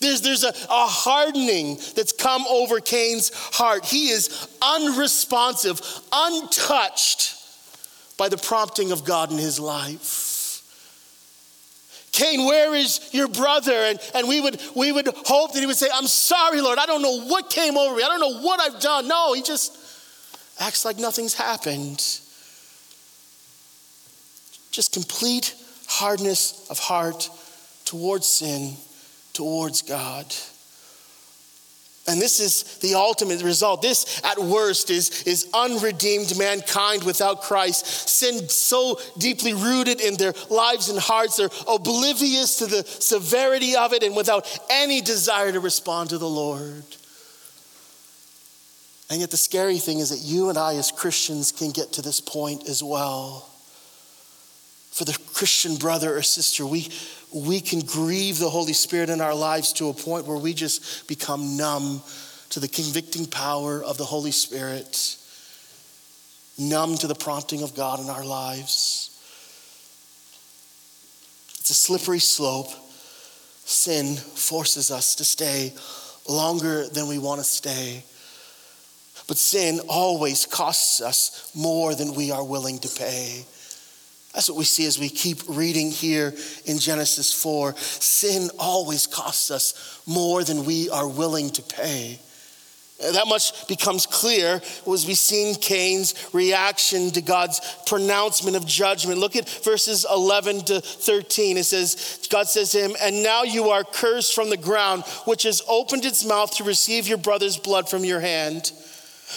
There's, 0.00 0.20
there's 0.20 0.44
a, 0.44 0.50
a 0.50 0.86
hardening 0.86 1.80
that's 1.96 2.12
come 2.12 2.44
over 2.48 2.78
Cain's 2.78 3.32
heart. 3.34 3.84
He 3.84 4.10
is 4.10 4.46
unresponsive, 4.62 5.80
untouched 6.12 7.34
by 8.16 8.28
the 8.28 8.36
prompting 8.36 8.92
of 8.92 9.04
God 9.04 9.32
in 9.32 9.38
his 9.38 9.58
life. 9.58 10.62
Cain, 12.12 12.46
where 12.46 12.76
is 12.76 13.10
your 13.10 13.26
brother? 13.26 13.72
And, 13.72 13.98
and 14.14 14.28
we, 14.28 14.40
would, 14.40 14.60
we 14.76 14.92
would 14.92 15.08
hope 15.26 15.54
that 15.54 15.58
he 15.58 15.66
would 15.66 15.74
say, 15.74 15.88
I'm 15.92 16.06
sorry, 16.06 16.60
Lord. 16.60 16.78
I 16.78 16.86
don't 16.86 17.02
know 17.02 17.22
what 17.22 17.50
came 17.50 17.76
over 17.76 17.96
me. 17.96 18.04
I 18.04 18.06
don't 18.06 18.20
know 18.20 18.40
what 18.40 18.60
I've 18.60 18.80
done. 18.80 19.08
No, 19.08 19.32
he 19.32 19.42
just 19.42 19.86
acts 20.58 20.84
like 20.84 20.98
nothing's 20.98 21.34
happened. 21.34 21.98
Just 24.70 24.92
complete 24.92 25.54
hardness 25.86 26.66
of 26.70 26.78
heart 26.78 27.28
towards 27.84 28.26
sin, 28.26 28.74
towards 29.32 29.82
God. 29.82 30.26
And 32.08 32.22
this 32.22 32.40
is 32.40 32.78
the 32.78 32.94
ultimate 32.94 33.42
result. 33.42 33.82
This, 33.82 34.22
at 34.24 34.38
worst, 34.38 34.88
is, 34.88 35.24
is 35.24 35.50
unredeemed 35.52 36.38
mankind 36.38 37.04
without 37.04 37.42
Christ. 37.42 37.84
Sin 38.08 38.48
so 38.48 38.98
deeply 39.18 39.52
rooted 39.52 40.00
in 40.00 40.16
their 40.16 40.32
lives 40.48 40.88
and 40.88 40.98
hearts, 40.98 41.36
they're 41.36 41.50
oblivious 41.68 42.56
to 42.58 42.66
the 42.66 42.82
severity 42.84 43.76
of 43.76 43.92
it 43.92 44.02
and 44.02 44.16
without 44.16 44.46
any 44.70 45.02
desire 45.02 45.52
to 45.52 45.60
respond 45.60 46.08
to 46.10 46.18
the 46.18 46.28
Lord. 46.28 46.82
And 49.10 49.20
yet, 49.20 49.30
the 49.30 49.38
scary 49.38 49.78
thing 49.78 50.00
is 50.00 50.10
that 50.10 50.20
you 50.20 50.50
and 50.50 50.58
I, 50.58 50.74
as 50.74 50.90
Christians, 50.90 51.50
can 51.50 51.70
get 51.70 51.92
to 51.94 52.02
this 52.02 52.20
point 52.20 52.68
as 52.68 52.82
well. 52.82 53.48
For 54.90 55.04
the 55.04 55.18
Christian 55.32 55.76
brother 55.76 56.16
or 56.16 56.22
sister, 56.22 56.66
we, 56.66 56.90
we 57.32 57.60
can 57.60 57.80
grieve 57.80 58.38
the 58.38 58.50
Holy 58.50 58.74
Spirit 58.74 59.08
in 59.08 59.20
our 59.20 59.34
lives 59.34 59.72
to 59.74 59.88
a 59.88 59.94
point 59.94 60.26
where 60.26 60.36
we 60.36 60.52
just 60.52 61.08
become 61.08 61.56
numb 61.56 62.02
to 62.50 62.60
the 62.60 62.68
convicting 62.68 63.26
power 63.26 63.82
of 63.82 63.96
the 63.96 64.04
Holy 64.04 64.30
Spirit, 64.30 65.16
numb 66.58 66.96
to 66.98 67.06
the 67.06 67.14
prompting 67.14 67.62
of 67.62 67.74
God 67.74 68.00
in 68.00 68.10
our 68.10 68.24
lives. 68.24 69.14
It's 71.60 71.70
a 71.70 71.74
slippery 71.74 72.18
slope. 72.18 72.70
Sin 73.64 74.16
forces 74.16 74.90
us 74.90 75.14
to 75.16 75.24
stay 75.24 75.74
longer 76.26 76.88
than 76.88 77.08
we 77.08 77.18
want 77.18 77.40
to 77.40 77.44
stay. 77.44 78.02
But 79.28 79.36
sin 79.36 79.80
always 79.88 80.46
costs 80.46 81.00
us 81.00 81.52
more 81.54 81.94
than 81.94 82.14
we 82.14 82.32
are 82.32 82.42
willing 82.42 82.78
to 82.80 82.88
pay. 82.88 83.44
That's 84.34 84.48
what 84.48 84.58
we 84.58 84.64
see 84.64 84.86
as 84.86 84.98
we 84.98 85.08
keep 85.08 85.38
reading 85.48 85.90
here 85.90 86.34
in 86.64 86.78
Genesis 86.78 87.32
4. 87.32 87.76
Sin 87.76 88.50
always 88.58 89.06
costs 89.06 89.50
us 89.50 90.02
more 90.06 90.44
than 90.44 90.64
we 90.64 90.88
are 90.90 91.06
willing 91.06 91.50
to 91.50 91.62
pay. 91.62 92.18
That 93.00 93.28
much 93.28 93.68
becomes 93.68 94.06
clear 94.06 94.60
as 94.92 95.06
we 95.06 95.14
see 95.14 95.54
Cain's 95.60 96.14
reaction 96.32 97.10
to 97.12 97.20
God's 97.20 97.60
pronouncement 97.86 98.56
of 98.56 98.66
judgment. 98.66 99.18
Look 99.18 99.36
at 99.36 99.48
verses 99.48 100.04
11 100.10 100.62
to 100.62 100.80
13. 100.80 101.58
It 101.58 101.64
says, 101.64 102.26
God 102.28 102.48
says 102.48 102.72
to 102.72 102.78
him, 102.78 102.96
And 103.00 103.22
now 103.22 103.44
you 103.44 103.68
are 103.68 103.84
cursed 103.84 104.34
from 104.34 104.50
the 104.50 104.56
ground, 104.56 105.04
which 105.26 105.44
has 105.44 105.62
opened 105.68 106.04
its 106.04 106.24
mouth 106.24 106.56
to 106.56 106.64
receive 106.64 107.06
your 107.06 107.18
brother's 107.18 107.56
blood 107.56 107.88
from 107.88 108.04
your 108.04 108.20
hand. 108.20 108.72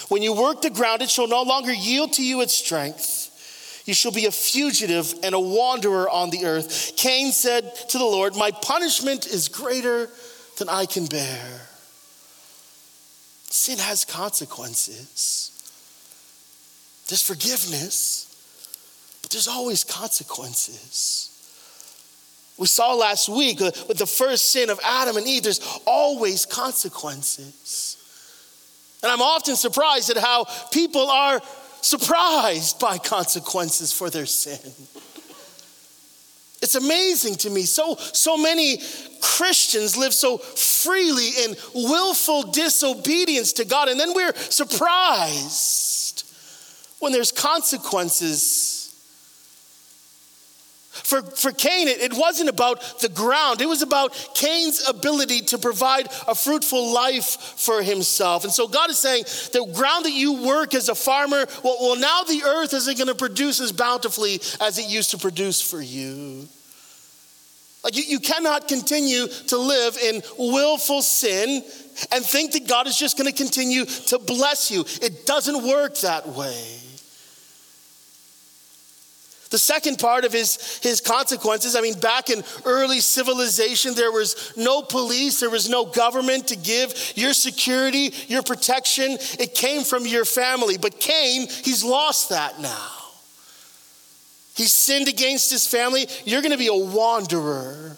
When 0.09 0.21
you 0.21 0.33
work 0.33 0.61
the 0.61 0.69
ground, 0.69 1.01
it 1.01 1.09
shall 1.09 1.27
no 1.27 1.43
longer 1.43 1.73
yield 1.73 2.13
to 2.13 2.23
you 2.23 2.41
its 2.41 2.53
strength. 2.53 3.83
You 3.85 3.93
shall 3.93 4.11
be 4.11 4.25
a 4.25 4.31
fugitive 4.31 5.13
and 5.23 5.33
a 5.33 5.39
wanderer 5.39 6.09
on 6.09 6.29
the 6.29 6.45
earth. 6.45 6.93
Cain 6.97 7.31
said 7.31 7.73
to 7.89 7.97
the 7.97 8.05
Lord, 8.05 8.35
My 8.35 8.51
punishment 8.51 9.25
is 9.25 9.47
greater 9.47 10.09
than 10.57 10.69
I 10.69 10.85
can 10.85 11.07
bear. 11.07 11.61
Sin 13.49 13.79
has 13.79 14.05
consequences. 14.05 15.47
There's 17.07 17.21
forgiveness, 17.21 18.27
but 19.21 19.31
there's 19.31 19.47
always 19.47 19.83
consequences. 19.83 21.27
We 22.57 22.67
saw 22.67 22.93
last 22.93 23.27
week 23.27 23.59
uh, 23.59 23.71
with 23.87 23.97
the 23.97 24.05
first 24.05 24.51
sin 24.51 24.69
of 24.69 24.79
Adam 24.83 25.17
and 25.17 25.27
Eve, 25.27 25.43
there's 25.43 25.79
always 25.85 26.45
consequences. 26.45 27.90
And 29.03 29.11
I'm 29.11 29.21
often 29.21 29.55
surprised 29.55 30.09
at 30.09 30.17
how 30.17 30.45
people 30.71 31.09
are 31.09 31.41
surprised 31.81 32.79
by 32.79 32.97
consequences 32.97 33.91
for 33.91 34.09
their 34.09 34.25
sin. 34.25 34.59
It's 36.61 36.75
amazing 36.75 37.35
to 37.37 37.49
me. 37.49 37.63
So, 37.63 37.95
so 37.95 38.37
many 38.37 38.79
Christians 39.19 39.97
live 39.97 40.13
so 40.13 40.37
freely 40.37 41.29
in 41.43 41.55
willful 41.73 42.43
disobedience 42.51 43.53
to 43.53 43.65
God, 43.65 43.89
and 43.89 43.99
then 43.99 44.13
we're 44.13 44.35
surprised 44.35 46.23
when 46.99 47.11
there's 47.11 47.31
consequences 47.31 48.70
for, 51.11 51.21
for 51.21 51.51
Cain, 51.51 51.89
it, 51.89 51.99
it 51.99 52.13
wasn't 52.13 52.47
about 52.47 52.99
the 53.01 53.09
ground, 53.09 53.59
it 53.59 53.67
was 53.67 53.81
about 53.81 54.13
Cain's 54.33 54.87
ability 54.87 55.41
to 55.41 55.57
provide 55.57 56.07
a 56.25 56.33
fruitful 56.33 56.93
life 56.93 57.35
for 57.57 57.83
himself. 57.83 58.45
And 58.45 58.53
so 58.53 58.65
God 58.65 58.89
is 58.89 58.97
saying, 58.97 59.25
the 59.51 59.69
ground 59.75 60.05
that 60.05 60.13
you 60.13 60.47
work 60.47 60.73
as 60.73 60.87
a 60.87 60.95
farmer, 60.95 61.45
well, 61.65 61.77
well 61.81 61.97
now 61.97 62.23
the 62.23 62.43
earth 62.45 62.73
isn't 62.73 62.97
going 62.97 63.09
to 63.09 63.15
produce 63.15 63.59
as 63.59 63.73
bountifully 63.73 64.35
as 64.61 64.79
it 64.79 64.89
used 64.89 65.11
to 65.11 65.17
produce 65.17 65.61
for 65.61 65.81
you. 65.81 66.47
Like 67.83 67.97
you, 67.97 68.03
you 68.03 68.19
cannot 68.19 68.69
continue 68.69 69.27
to 69.27 69.57
live 69.57 69.97
in 69.97 70.21
willful 70.37 71.01
sin 71.01 71.61
and 72.13 72.23
think 72.23 72.53
that 72.53 72.69
God 72.69 72.87
is 72.87 72.97
just 72.97 73.17
going 73.17 73.29
to 73.29 73.35
continue 73.35 73.83
to 73.83 74.17
bless 74.17 74.71
you. 74.71 74.85
It 75.01 75.25
doesn't 75.25 75.67
work 75.67 75.97
that 75.97 76.25
way. 76.29 76.77
The 79.51 79.57
second 79.57 79.99
part 79.99 80.23
of 80.23 80.31
his, 80.31 80.79
his 80.81 81.01
consequences, 81.01 81.75
I 81.75 81.81
mean, 81.81 81.99
back 81.99 82.29
in 82.29 82.41
early 82.63 83.01
civilization, 83.01 83.93
there 83.93 84.11
was 84.11 84.53
no 84.55 84.81
police, 84.81 85.41
there 85.41 85.49
was 85.49 85.69
no 85.69 85.85
government 85.85 86.47
to 86.47 86.55
give 86.55 86.93
your 87.15 87.33
security, 87.33 88.13
your 88.27 88.43
protection. 88.43 89.17
It 89.39 89.53
came 89.53 89.83
from 89.83 90.07
your 90.07 90.23
family. 90.23 90.77
But 90.77 91.01
Cain, 91.01 91.47
he's 91.49 91.83
lost 91.83 92.29
that 92.29 92.61
now. 92.61 92.91
He 94.55 94.63
sinned 94.63 95.09
against 95.09 95.51
his 95.51 95.67
family. 95.67 96.07
You're 96.23 96.41
going 96.41 96.53
to 96.53 96.57
be 96.57 96.67
a 96.67 96.73
wanderer. 96.73 97.97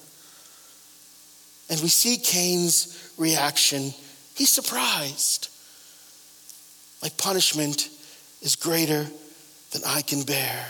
And 1.70 1.82
we 1.82 1.88
see 1.88 2.18
Cain's 2.18 3.14
reaction. 3.18 3.94
He's 4.36 4.50
surprised. 4.50 5.50
My 7.04 7.10
punishment 7.18 7.90
is 8.42 8.56
greater 8.56 9.06
than 9.72 9.82
I 9.86 10.02
can 10.02 10.24
bear. 10.24 10.66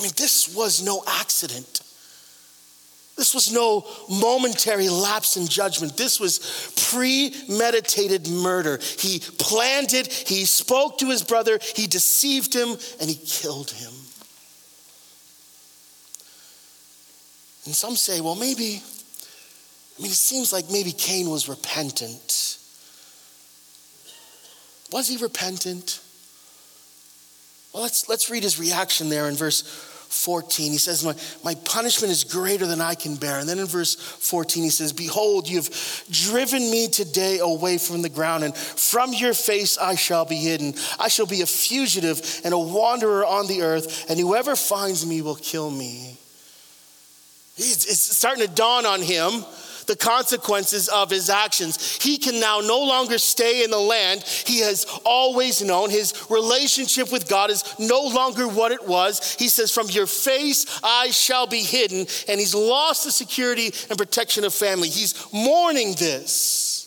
I 0.00 0.02
mean, 0.02 0.12
this 0.16 0.54
was 0.54 0.82
no 0.82 1.04
accident. 1.06 1.82
This 3.18 3.34
was 3.34 3.52
no 3.52 3.86
momentary 4.08 4.88
lapse 4.88 5.36
in 5.36 5.46
judgment. 5.46 5.94
This 5.94 6.18
was 6.18 6.38
premeditated 6.90 8.26
murder. 8.26 8.78
He 8.98 9.20
planned 9.36 9.92
it, 9.92 10.10
he 10.10 10.46
spoke 10.46 10.96
to 10.98 11.10
his 11.10 11.22
brother, 11.22 11.58
he 11.76 11.86
deceived 11.86 12.54
him, 12.54 12.78
and 12.98 13.10
he 13.10 13.14
killed 13.14 13.72
him. 13.72 13.92
And 17.66 17.74
some 17.74 17.94
say, 17.94 18.22
well, 18.22 18.36
maybe, 18.36 18.82
I 19.98 20.02
mean, 20.02 20.10
it 20.10 20.16
seems 20.16 20.50
like 20.50 20.70
maybe 20.70 20.92
Cain 20.92 21.28
was 21.28 21.46
repentant. 21.46 22.56
Was 24.92 25.08
he 25.08 25.18
repentant? 25.18 26.00
Well, 27.74 27.82
let's, 27.82 28.08
let's 28.08 28.30
read 28.30 28.44
his 28.44 28.58
reaction 28.58 29.10
there 29.10 29.28
in 29.28 29.34
verse 29.34 29.88
14, 30.10 30.72
he 30.72 30.78
says, 30.78 31.04
my, 31.04 31.14
my 31.44 31.54
punishment 31.64 32.10
is 32.10 32.24
greater 32.24 32.66
than 32.66 32.80
I 32.80 32.94
can 32.94 33.14
bear. 33.14 33.38
And 33.38 33.48
then 33.48 33.60
in 33.60 33.66
verse 33.66 33.94
14, 33.94 34.64
he 34.64 34.70
says, 34.70 34.92
Behold, 34.92 35.48
you've 35.48 35.70
driven 36.10 36.68
me 36.68 36.88
today 36.88 37.38
away 37.38 37.78
from 37.78 38.02
the 38.02 38.08
ground, 38.08 38.42
and 38.42 38.54
from 38.54 39.12
your 39.12 39.34
face 39.34 39.78
I 39.78 39.94
shall 39.94 40.24
be 40.24 40.36
hidden. 40.36 40.74
I 40.98 41.08
shall 41.08 41.26
be 41.26 41.42
a 41.42 41.46
fugitive 41.46 42.40
and 42.44 42.52
a 42.52 42.58
wanderer 42.58 43.24
on 43.24 43.46
the 43.46 43.62
earth, 43.62 44.10
and 44.10 44.18
whoever 44.18 44.56
finds 44.56 45.06
me 45.06 45.22
will 45.22 45.36
kill 45.36 45.70
me. 45.70 46.18
It's 47.56 48.16
starting 48.16 48.46
to 48.46 48.52
dawn 48.52 48.86
on 48.86 49.02
him 49.02 49.44
the 49.90 49.96
consequences 49.96 50.86
of 50.88 51.10
his 51.10 51.28
actions. 51.28 51.98
He 52.00 52.16
can 52.16 52.38
now 52.38 52.60
no 52.60 52.80
longer 52.84 53.18
stay 53.18 53.64
in 53.64 53.72
the 53.72 53.78
land 53.78 54.22
he 54.22 54.60
has 54.60 54.86
always 55.04 55.60
known. 55.62 55.90
His 55.90 56.14
relationship 56.30 57.10
with 57.10 57.28
God 57.28 57.50
is 57.50 57.64
no 57.80 58.02
longer 58.02 58.46
what 58.46 58.70
it 58.70 58.86
was. 58.86 59.34
He 59.34 59.48
says, 59.48 59.72
From 59.72 59.90
your 59.90 60.06
face 60.06 60.80
I 60.84 61.10
shall 61.10 61.48
be 61.48 61.64
hidden. 61.64 62.06
And 62.28 62.38
he's 62.38 62.54
lost 62.54 63.04
the 63.04 63.10
security 63.10 63.72
and 63.88 63.98
protection 63.98 64.44
of 64.44 64.54
family. 64.54 64.88
He's 64.88 65.26
mourning 65.32 65.94
this. 65.94 66.86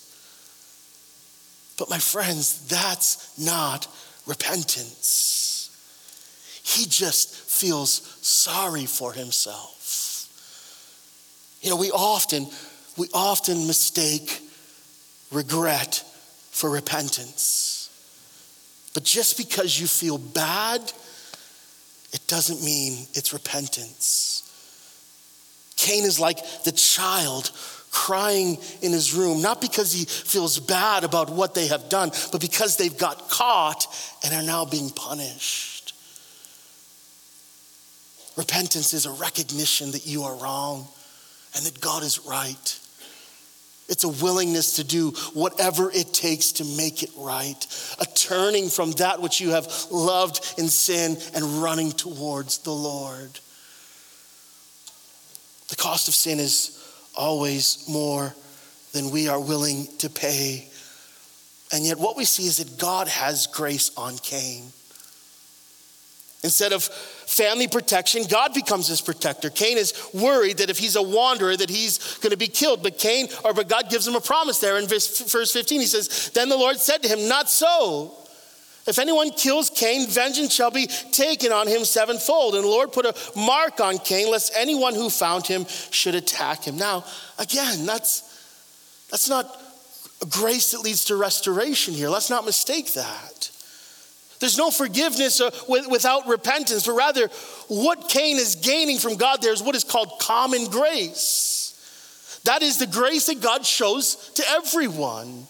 But 1.78 1.90
my 1.90 2.00
friends, 2.00 2.66
that's 2.68 3.38
not 3.38 3.86
repentance. 4.26 5.70
He 6.64 6.86
just 6.86 7.36
feels 7.36 8.18
sorry 8.22 8.86
for 8.86 9.12
himself. 9.12 9.74
You 11.62 11.70
know, 11.70 11.76
we 11.76 11.92
often 11.92 12.48
we 12.98 13.08
often 13.14 13.68
mistake 13.68 14.42
regret 15.32 16.04
for 16.52 16.70
repentance. 16.70 17.90
But 18.94 19.04
just 19.04 19.38
because 19.38 19.80
you 19.80 19.88
feel 19.88 20.18
bad, 20.18 20.82
it 22.12 22.22
doesn't 22.28 22.64
mean 22.64 23.08
it's 23.14 23.34
repentance. 23.34 24.40
Cain 25.76 26.04
is 26.04 26.20
like 26.20 26.38
the 26.64 26.72
child 26.72 27.52
crying 27.92 28.58
in 28.82 28.92
his 28.92 29.14
room, 29.14 29.42
not 29.42 29.62
because 29.62 29.92
he 29.92 30.06
feels 30.06 30.60
bad 30.60 31.04
about 31.04 31.30
what 31.30 31.54
they 31.54 31.68
have 31.68 31.90
done, 31.90 32.12
but 32.32 32.42
because 32.42 32.78
they've 32.78 32.98
got 32.98 33.30
caught 33.30 33.86
and 34.24 34.34
are 34.34 34.44
now 34.44 34.66
being 34.66 34.90
punished. 34.92 35.94
Repentance 38.36 38.94
is 38.94 39.06
a 39.06 39.12
recognition 39.12 39.92
that 39.92 40.08
you 40.08 40.24
are 40.24 40.36
wrong 40.36 40.88
and 41.56 41.66
that 41.66 41.80
God 41.80 42.04
is 42.04 42.20
right. 42.26 42.80
It's 43.90 44.04
a 44.04 44.10
willingness 44.10 44.78
to 44.78 44.84
do 44.84 45.12
whatever 45.34 45.92
it 45.92 46.14
takes 46.14 46.54
to 46.54 46.66
make 46.66 47.04
it 47.04 47.12
right, 47.18 47.96
a 48.00 48.06
turning 48.06 48.70
from 48.70 48.92
that 48.94 49.22
which 49.22 49.42
you 49.42 49.52
have 49.52 49.68
loved 49.92 50.56
in 50.58 50.70
sin 50.70 51.18
and 51.36 51.62
running 51.62 51.92
towards 51.92 52.60
the 52.60 52.72
Lord. 52.72 53.40
The 55.68 55.76
cost 55.76 56.08
of 56.08 56.14
sin 56.14 56.40
is 56.40 56.80
always 57.16 57.86
more 57.90 58.34
than 58.94 59.12
we 59.12 59.28
are 59.28 59.40
willing 59.40 59.88
to 60.00 60.10
pay. 60.10 60.70
And 61.74 61.86
yet, 61.86 61.98
what 61.98 62.16
we 62.16 62.26
see 62.26 62.46
is 62.46 62.58
that 62.58 62.78
God 62.78 63.08
has 63.08 63.48
grace 63.48 63.92
on 63.98 64.18
Cain. 64.20 64.66
Instead 66.44 66.74
of 66.74 66.90
family 67.34 67.68
protection, 67.68 68.24
God 68.30 68.54
becomes 68.54 68.88
his 68.88 69.02
protector. 69.02 69.50
Cain 69.50 69.78
is 69.78 69.94
worried 70.14 70.58
that 70.58 70.70
if 70.70 70.78
he's 70.78 70.96
a 70.96 71.02
wanderer, 71.02 71.58
that 71.58 71.70
he's 71.70 72.18
going 72.18 72.32
to 72.32 72.38
be 72.38 72.48
killed. 72.48 72.84
But 72.84 72.98
Cain, 72.98 73.28
or 73.44 73.54
but 73.54 73.68
God 73.68 73.90
gives 73.90 74.08
him 74.08 74.16
a 74.16 74.22
promise 74.22 74.60
there 74.60 74.78
in 74.78 74.88
verse, 74.88 75.32
verse 75.32 75.52
15. 75.52 75.82
He 75.82 75.88
says, 75.88 76.32
Then 76.34 76.50
the 76.50 76.58
Lord 76.58 76.78
said 76.78 77.04
to 77.04 77.10
him, 77.10 77.28
Not 77.28 77.50
so. 77.50 78.14
If 78.86 79.00
anyone 79.00 79.32
kills 79.32 79.70
Cain, 79.70 80.08
vengeance 80.08 80.54
shall 80.54 80.72
be 80.72 80.88
taken 80.88 81.52
on 81.54 81.68
him 81.68 81.86
sevenfold. 81.86 82.56
And 82.56 82.66
the 82.66 82.70
Lord 82.70 82.92
put 82.92 83.06
a 83.06 83.16
mark 83.40 83.80
on 83.80 83.98
Cain, 83.98 84.30
lest 84.30 84.54
anyone 84.58 84.94
who 84.94 85.10
found 85.10 85.48
him 85.48 85.66
should 85.92 86.16
attack 86.16 86.64
him. 86.64 86.78
Now, 86.78 87.06
again, 87.40 87.86
that's, 87.86 89.08
that's 89.10 89.30
not 89.30 89.46
a 90.22 90.26
grace 90.26 90.72
that 90.72 90.80
leads 90.80 91.06
to 91.06 91.16
restoration 91.16 91.94
here. 91.94 92.10
Let's 92.10 92.30
not 92.30 92.46
mistake 92.46 92.94
that. 92.94 93.33
There's 94.44 94.58
no 94.58 94.72
forgiveness 94.72 95.40
uh, 95.40 95.52
without 95.70 96.28
repentance, 96.28 96.86
but 96.86 96.96
rather, 96.96 97.30
what 97.70 98.10
Cain 98.10 98.36
is 98.36 98.56
gaining 98.56 98.98
from 98.98 99.16
God 99.16 99.42
there 99.42 99.54
is 99.54 99.64
what 99.64 99.74
is 99.74 99.86
called 99.86 100.20
common 100.20 100.66
grace. 100.66 102.42
That 102.44 102.62
is 102.62 102.78
the 102.78 102.86
grace 102.86 103.28
that 103.28 103.40
God 103.40 103.66
shows 103.66 104.34
to 104.36 104.44
everyone. 104.50 105.48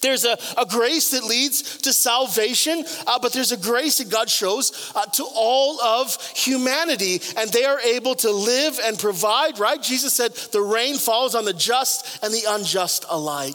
There's 0.00 0.24
a, 0.24 0.36
a 0.58 0.66
grace 0.66 1.12
that 1.12 1.22
leads 1.22 1.76
to 1.82 1.92
salvation, 1.92 2.84
uh, 3.06 3.20
but 3.20 3.32
there's 3.32 3.52
a 3.52 3.56
grace 3.56 3.98
that 3.98 4.10
God 4.10 4.28
shows 4.28 4.92
uh, 4.96 5.06
to 5.06 5.24
all 5.32 5.80
of 5.80 6.18
humanity, 6.34 7.20
and 7.36 7.48
they 7.52 7.64
are 7.64 7.78
able 7.78 8.16
to 8.16 8.32
live 8.32 8.80
and 8.82 8.98
provide, 8.98 9.60
right? 9.60 9.80
Jesus 9.80 10.14
said, 10.14 10.32
The 10.34 10.62
rain 10.62 10.96
falls 10.96 11.36
on 11.36 11.44
the 11.44 11.52
just 11.52 12.24
and 12.24 12.34
the 12.34 12.42
unjust 12.48 13.04
alike. 13.08 13.54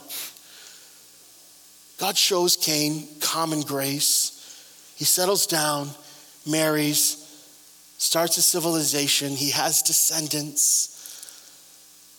God 1.98 2.16
shows 2.16 2.56
Cain 2.56 3.06
common 3.20 3.60
grace. 3.60 4.32
He 4.96 5.04
settles 5.04 5.46
down, 5.46 5.90
marries, 6.46 7.22
starts 7.98 8.38
a 8.38 8.42
civilization, 8.42 9.32
he 9.32 9.50
has 9.50 9.82
descendants. 9.82 10.92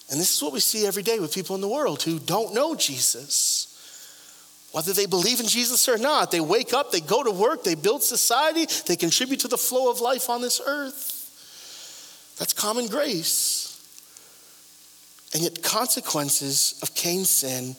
And 0.10 0.20
this 0.20 0.34
is 0.36 0.42
what 0.42 0.54
we 0.54 0.60
see 0.60 0.88
every 0.88 1.04
day 1.04 1.20
with 1.20 1.34
people 1.34 1.56
in 1.56 1.62
the 1.62 1.68
world 1.68 2.04
who 2.04 2.20
don't 2.20 2.54
know 2.54 2.76
Jesus. 2.76 3.74
Whether 4.72 4.94
they 4.94 5.06
believe 5.06 5.40
in 5.40 5.48
Jesus 5.48 5.90
or 5.90 5.98
not, 5.98 6.30
they 6.30 6.40
wake 6.40 6.74
up, 6.74 6.92
they 6.92 7.00
go 7.00 7.24
to 7.24 7.32
work, 7.32 7.64
they 7.64 7.76
build 7.76 8.04
society, 8.04 8.68
they 8.86 8.96
contribute 8.96 9.40
to 9.42 9.48
the 9.48 9.58
flow 9.58 9.90
of 9.90 10.00
life 10.00 10.30
on 10.30 10.42
this 10.42 10.62
earth. 10.66 12.36
That's 12.38 12.54
common 12.54 12.88
grace. 12.88 13.74
And 15.34 15.44
yet, 15.44 15.64
consequences 15.64 16.80
of 16.84 16.94
Cain's 16.96 17.30
sin 17.30 17.76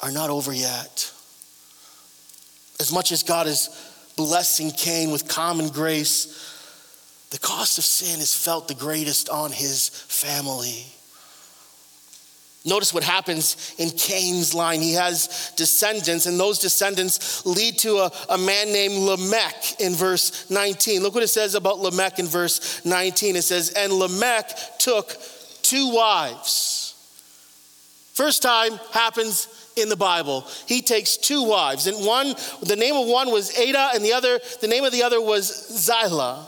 are 0.00 0.10
not 0.10 0.30
over 0.30 0.52
yet. 0.52 1.12
As 2.84 2.92
much 2.92 3.12
as 3.12 3.22
God 3.22 3.46
is 3.46 3.70
blessing 4.14 4.70
Cain 4.70 5.10
with 5.10 5.26
common 5.26 5.70
grace, 5.70 7.26
the 7.30 7.38
cost 7.38 7.78
of 7.78 7.84
sin 7.84 8.20
is 8.20 8.36
felt 8.36 8.68
the 8.68 8.74
greatest 8.74 9.30
on 9.30 9.52
his 9.52 9.88
family. 9.88 10.84
Notice 12.66 12.92
what 12.92 13.02
happens 13.02 13.74
in 13.78 13.88
Cain's 13.88 14.52
line. 14.52 14.82
He 14.82 14.92
has 14.92 15.54
descendants, 15.56 16.26
and 16.26 16.38
those 16.38 16.58
descendants 16.58 17.46
lead 17.46 17.78
to 17.78 18.00
a, 18.00 18.12
a, 18.28 18.36
man 18.36 18.66
named 18.70 18.98
Lamech 18.98 19.80
in 19.80 19.94
verse 19.94 20.50
19. 20.50 21.02
Look 21.02 21.14
what 21.14 21.22
it 21.22 21.28
says 21.28 21.54
about 21.54 21.78
Lamech 21.78 22.18
in 22.18 22.26
verse 22.26 22.84
19. 22.84 23.36
It 23.36 23.44
says, 23.44 23.70
And 23.70 23.94
Lamech 23.94 24.78
took 24.78 25.16
two 25.62 25.90
wives. 25.90 26.83
First 28.14 28.42
time 28.42 28.78
happens 28.92 29.48
in 29.76 29.88
the 29.88 29.96
Bible. 29.96 30.46
He 30.66 30.82
takes 30.82 31.16
two 31.16 31.42
wives, 31.42 31.88
and 31.88 32.06
one, 32.06 32.34
the 32.62 32.76
name 32.76 32.94
of 32.94 33.08
one 33.08 33.32
was 33.32 33.58
Ada, 33.58 33.90
and 33.92 34.04
the 34.04 34.12
other, 34.12 34.38
the 34.60 34.68
name 34.68 34.84
of 34.84 34.92
the 34.92 35.02
other 35.02 35.20
was 35.20 35.48
Zillah. 35.48 36.46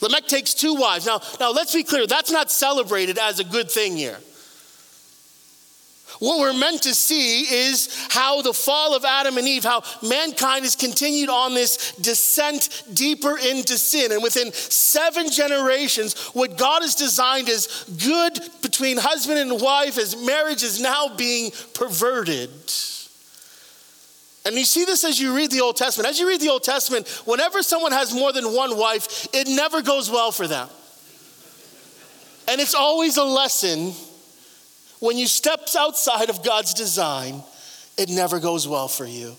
Lamech 0.00 0.26
takes 0.26 0.52
two 0.52 0.74
wives. 0.74 1.06
Now, 1.06 1.20
now 1.38 1.52
let's 1.52 1.72
be 1.72 1.84
clear, 1.84 2.08
that's 2.08 2.32
not 2.32 2.50
celebrated 2.50 3.16
as 3.16 3.38
a 3.38 3.44
good 3.44 3.70
thing 3.70 3.96
here. 3.96 4.18
What 6.20 6.38
we're 6.38 6.58
meant 6.58 6.82
to 6.82 6.94
see 6.94 7.42
is 7.42 7.88
how 8.10 8.42
the 8.42 8.52
fall 8.52 8.94
of 8.94 9.04
Adam 9.04 9.36
and 9.38 9.48
Eve, 9.48 9.64
how 9.64 9.82
mankind 10.02 10.64
has 10.64 10.76
continued 10.76 11.28
on 11.28 11.54
this 11.54 11.92
descent 11.92 12.84
deeper 12.92 13.36
into 13.38 13.76
sin. 13.78 14.12
And 14.12 14.22
within 14.22 14.52
seven 14.52 15.30
generations, 15.30 16.18
what 16.28 16.56
God 16.56 16.82
has 16.82 16.94
designed 16.94 17.48
as 17.48 17.84
good 18.04 18.38
between 18.62 18.96
husband 18.96 19.38
and 19.38 19.60
wife, 19.60 19.98
as 19.98 20.16
marriage 20.16 20.62
is 20.62 20.80
now 20.80 21.14
being 21.16 21.50
perverted. 21.74 22.50
And 24.46 24.56
you 24.56 24.64
see 24.64 24.84
this 24.84 25.04
as 25.04 25.18
you 25.18 25.34
read 25.34 25.50
the 25.50 25.62
Old 25.62 25.76
Testament. 25.76 26.08
As 26.08 26.20
you 26.20 26.28
read 26.28 26.40
the 26.40 26.50
Old 26.50 26.62
Testament, 26.62 27.08
whenever 27.24 27.62
someone 27.62 27.92
has 27.92 28.14
more 28.14 28.32
than 28.32 28.54
one 28.54 28.76
wife, 28.76 29.26
it 29.32 29.48
never 29.48 29.80
goes 29.80 30.10
well 30.10 30.30
for 30.30 30.46
them. 30.46 30.68
And 32.46 32.60
it's 32.60 32.74
always 32.74 33.16
a 33.16 33.24
lesson 33.24 33.94
when 35.04 35.18
you 35.18 35.26
step 35.26 35.68
outside 35.78 36.30
of 36.30 36.42
God's 36.42 36.72
design, 36.72 37.42
it 37.98 38.08
never 38.08 38.40
goes 38.40 38.66
well 38.66 38.88
for 38.88 39.04
you. 39.04 39.36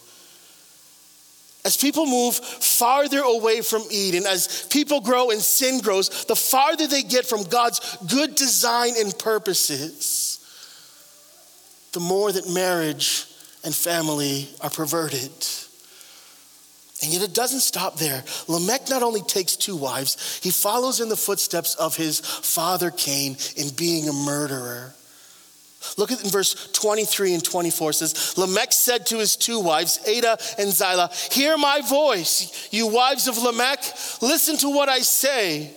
As 1.66 1.76
people 1.76 2.06
move 2.06 2.36
farther 2.36 3.22
away 3.22 3.62
from 3.62 3.82
Eden, 3.90 4.28
as 4.28 4.68
people 4.70 5.02
grow 5.02 5.32
and 5.32 5.42
sin 5.42 5.82
grows, 5.82 6.26
the 6.26 6.36
farther 6.36 6.86
they 6.86 7.02
get 7.02 7.26
from 7.26 7.44
God's 7.44 7.98
good 8.08 8.36
design 8.36 8.94
and 9.00 9.18
purposes, 9.18 10.40
the 11.94 12.00
more 12.00 12.32
that 12.32 12.48
marriage 12.48 13.26
and 13.64 13.74
family 13.74 14.48
are 14.62 14.70
perverted. 14.70 15.32
And 17.02 17.12
yet 17.12 17.24
it 17.24 17.34
doesn't 17.34 17.62
stop 17.62 17.98
there. 17.98 18.24
Lamech 18.48 18.88
not 18.92 19.02
only 19.02 19.22
takes 19.22 19.56
two 19.56 19.76
wives, 19.76 20.40
he 20.44 20.52
follows 20.52 21.00
in 21.00 21.10
the 21.10 21.18
footsteps 21.18 21.74
of 21.74 21.98
his 21.98 22.20
father 22.20 22.92
Cain 22.92 23.38
in 23.58 23.70
being 23.76 24.08
a 24.08 24.14
murderer. 24.14 24.94
Look 25.98 26.12
at 26.12 26.24
in 26.24 26.30
verse 26.30 26.70
23 26.74 27.36
and 27.36 27.44
24 27.44 27.94
says, 27.94 28.38
Lamech 28.38 28.74
said 28.74 29.06
to 29.08 29.20
his 29.20 29.36
two 29.36 29.60
wives, 29.60 30.00
Ada 30.06 30.38
and 30.58 30.72
Zillah, 30.72 31.10
Hear 31.32 31.58
my 31.58 31.82
voice, 31.82 32.70
you 32.72 32.88
wives 32.88 33.28
of 33.28 33.38
Lamech, 33.38 33.80
listen 34.22 34.58
to 34.58 34.70
what 34.70 34.90
I 34.90 35.00
say. 35.00 35.74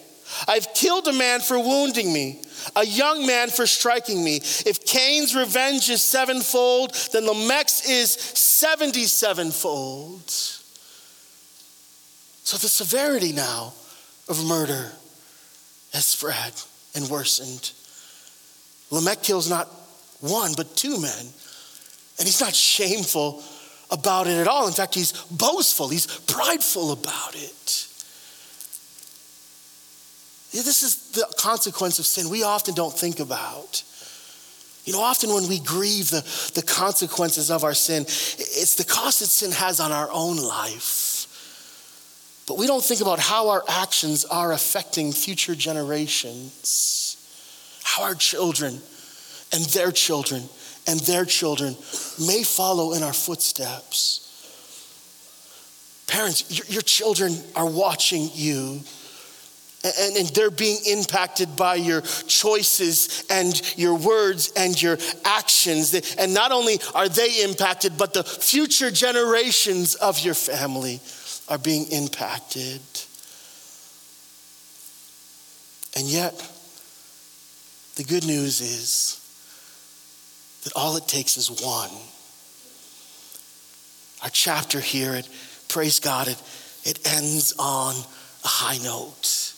I've 0.47 0.75
killed 0.75 1.09
a 1.09 1.13
man 1.13 1.41
for 1.41 1.59
wounding 1.59 2.13
me, 2.13 2.43
a 2.77 2.85
young 2.85 3.27
man 3.27 3.49
for 3.49 3.67
striking 3.67 4.23
me. 4.23 4.37
If 4.37 4.85
Cain's 4.85 5.35
revenge 5.35 5.89
is 5.89 6.03
sevenfold, 6.03 6.95
then 7.13 7.27
Lamech's 7.27 7.89
is 7.89 8.17
77fold. 8.17 10.29
So 12.45 12.57
the 12.57 12.69
severity 12.69 13.33
now 13.33 13.73
of 14.29 14.45
murder 14.45 14.93
has 15.93 16.07
spread 16.07 16.53
and 16.95 17.09
worsened. 17.09 17.73
Lamech 18.91 19.23
kills 19.23 19.51
not 19.51 19.69
one, 20.21 20.53
but 20.57 20.77
two 20.77 21.01
men. 21.01 21.27
And 22.19 22.27
he's 22.27 22.41
not 22.41 22.55
shameful 22.55 23.43
about 23.91 24.27
it 24.27 24.39
at 24.39 24.49
all. 24.49 24.67
In 24.67 24.73
fact, 24.73 24.95
he's 24.95 25.13
boastful, 25.31 25.89
he's 25.89 26.07
prideful 26.07 26.93
about 26.93 27.35
it. 27.35 27.87
This 30.51 30.83
is 30.83 31.11
the 31.13 31.27
consequence 31.39 31.99
of 31.99 32.07
sin 32.07 32.31
we 32.31 32.43
often 32.43 32.75
don't 32.75 32.93
think 32.93 33.21
about. 33.21 33.83
You 34.85 34.95
know, 34.95 35.03
often 35.03 35.31
when 35.33 35.47
we 35.49 35.61
grieve 35.61 36.09
the, 36.09 36.23
the 36.55 36.63
consequences 36.63 37.51
of 37.51 37.63
our 37.63 37.75
sin, 37.75 38.05
it's 38.05 38.77
the 38.77 38.85
cost 38.85 39.21
that 39.21 39.27
sin 39.27 39.51
has 39.53 39.81
on 39.81 39.93
our 39.93 40.09
own 40.11 40.39
life. 40.39 41.27
But 42.49 42.57
we 42.57 42.67
don't 42.67 42.83
think 42.83 43.03
about 43.03 43.19
how 43.19 43.51
our 43.51 43.63
actions 43.69 44.25
are 44.25 44.53
affecting 44.53 45.13
future 45.13 45.55
generations, 45.55 47.19
how 47.85 48.05
our 48.05 48.15
children 48.15 48.81
and 49.53 49.65
their 49.67 49.93
children 49.93 50.43
and 50.89 51.01
their 51.01 51.27
children 51.27 51.77
may 52.27 52.43
follow 52.43 52.95
in 52.95 53.03
our 53.03 53.13
footsteps. 53.13 54.25
Parents, 56.07 56.51
your, 56.51 56.67
your 56.67 56.83
children 56.83 57.37
are 57.55 57.69
watching 57.69 58.31
you. 58.33 58.81
And, 59.85 60.17
and, 60.17 60.29
they're 60.31 60.51
being 60.51 60.79
impacted 60.87 61.55
by 61.55 61.77
your 61.77 62.01
choices 62.01 63.25
and 63.31 63.79
your 63.79 63.95
words 63.95 64.51
and 64.57 64.81
your 64.81 64.99
actions. 65.25 65.95
And 66.19 66.35
not 66.35 66.51
only 66.51 66.81
are 66.97 67.09
they 67.09 67.45
impacted, 67.45 67.97
but 67.97 68.13
the 68.13 68.25
future 68.25 68.91
generations 68.91 69.95
of 69.95 70.19
your 70.19 70.35
family 70.35 71.01
are 71.49 71.59
being 71.59 71.87
impacted. 71.93 72.81
And 75.97 76.07
yet, 76.07 76.35
the 77.95 78.05
good 78.05 78.27
news 78.27 78.61
is 78.61 79.28
that 80.65 80.73
all 80.75 80.97
it 80.97 81.07
takes 81.07 81.37
is 81.37 81.51
one. 81.51 81.91
Our 84.23 84.31
chapter 84.31 84.81
here 84.81 85.15
at 85.15 85.29
Praise 85.69 86.01
God, 86.01 86.29
it, 86.29 86.43
it 86.85 87.07
ends 87.07 87.55
on 87.59 87.95
a 87.95 88.49
high 88.49 88.79
note. 88.79 89.53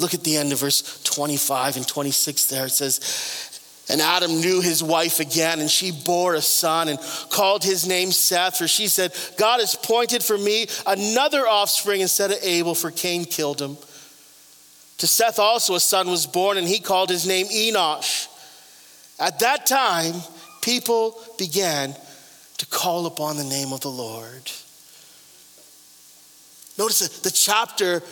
Look 0.00 0.14
at 0.14 0.24
the 0.24 0.36
end 0.36 0.52
of 0.52 0.60
verse 0.60 1.02
25 1.04 1.76
and 1.76 1.86
26 1.86 2.46
there. 2.46 2.66
It 2.66 2.70
says, 2.70 3.60
And 3.88 4.00
Adam 4.00 4.40
knew 4.40 4.60
his 4.60 4.82
wife 4.82 5.20
again, 5.20 5.60
and 5.60 5.70
she 5.70 5.92
bore 5.92 6.34
a 6.34 6.42
son 6.42 6.88
and 6.88 6.98
called 7.30 7.64
his 7.64 7.86
name 7.86 8.12
Seth, 8.12 8.58
for 8.58 8.68
she 8.68 8.88
said, 8.88 9.12
God 9.38 9.60
has 9.60 9.74
appointed 9.74 10.22
for 10.22 10.36
me 10.36 10.66
another 10.86 11.46
offspring 11.48 12.00
instead 12.00 12.30
of 12.30 12.38
Abel, 12.42 12.74
for 12.74 12.90
Cain 12.90 13.24
killed 13.24 13.60
him. 13.60 13.76
To 14.98 15.06
Seth 15.06 15.38
also 15.38 15.74
a 15.74 15.80
son 15.80 16.08
was 16.08 16.26
born, 16.26 16.58
and 16.58 16.66
he 16.66 16.80
called 16.80 17.08
his 17.08 17.26
name 17.26 17.46
Enosh. 17.46 18.27
At 19.20 19.40
that 19.40 19.66
time, 19.66 20.14
people 20.62 21.18
began 21.38 21.94
to 22.58 22.66
call 22.66 23.06
upon 23.06 23.36
the 23.36 23.44
name 23.44 23.72
of 23.72 23.80
the 23.80 23.90
Lord. 23.90 24.50
Notice 26.78 27.00
that 27.00 27.22
the 27.22 27.30
chapter 27.30 28.02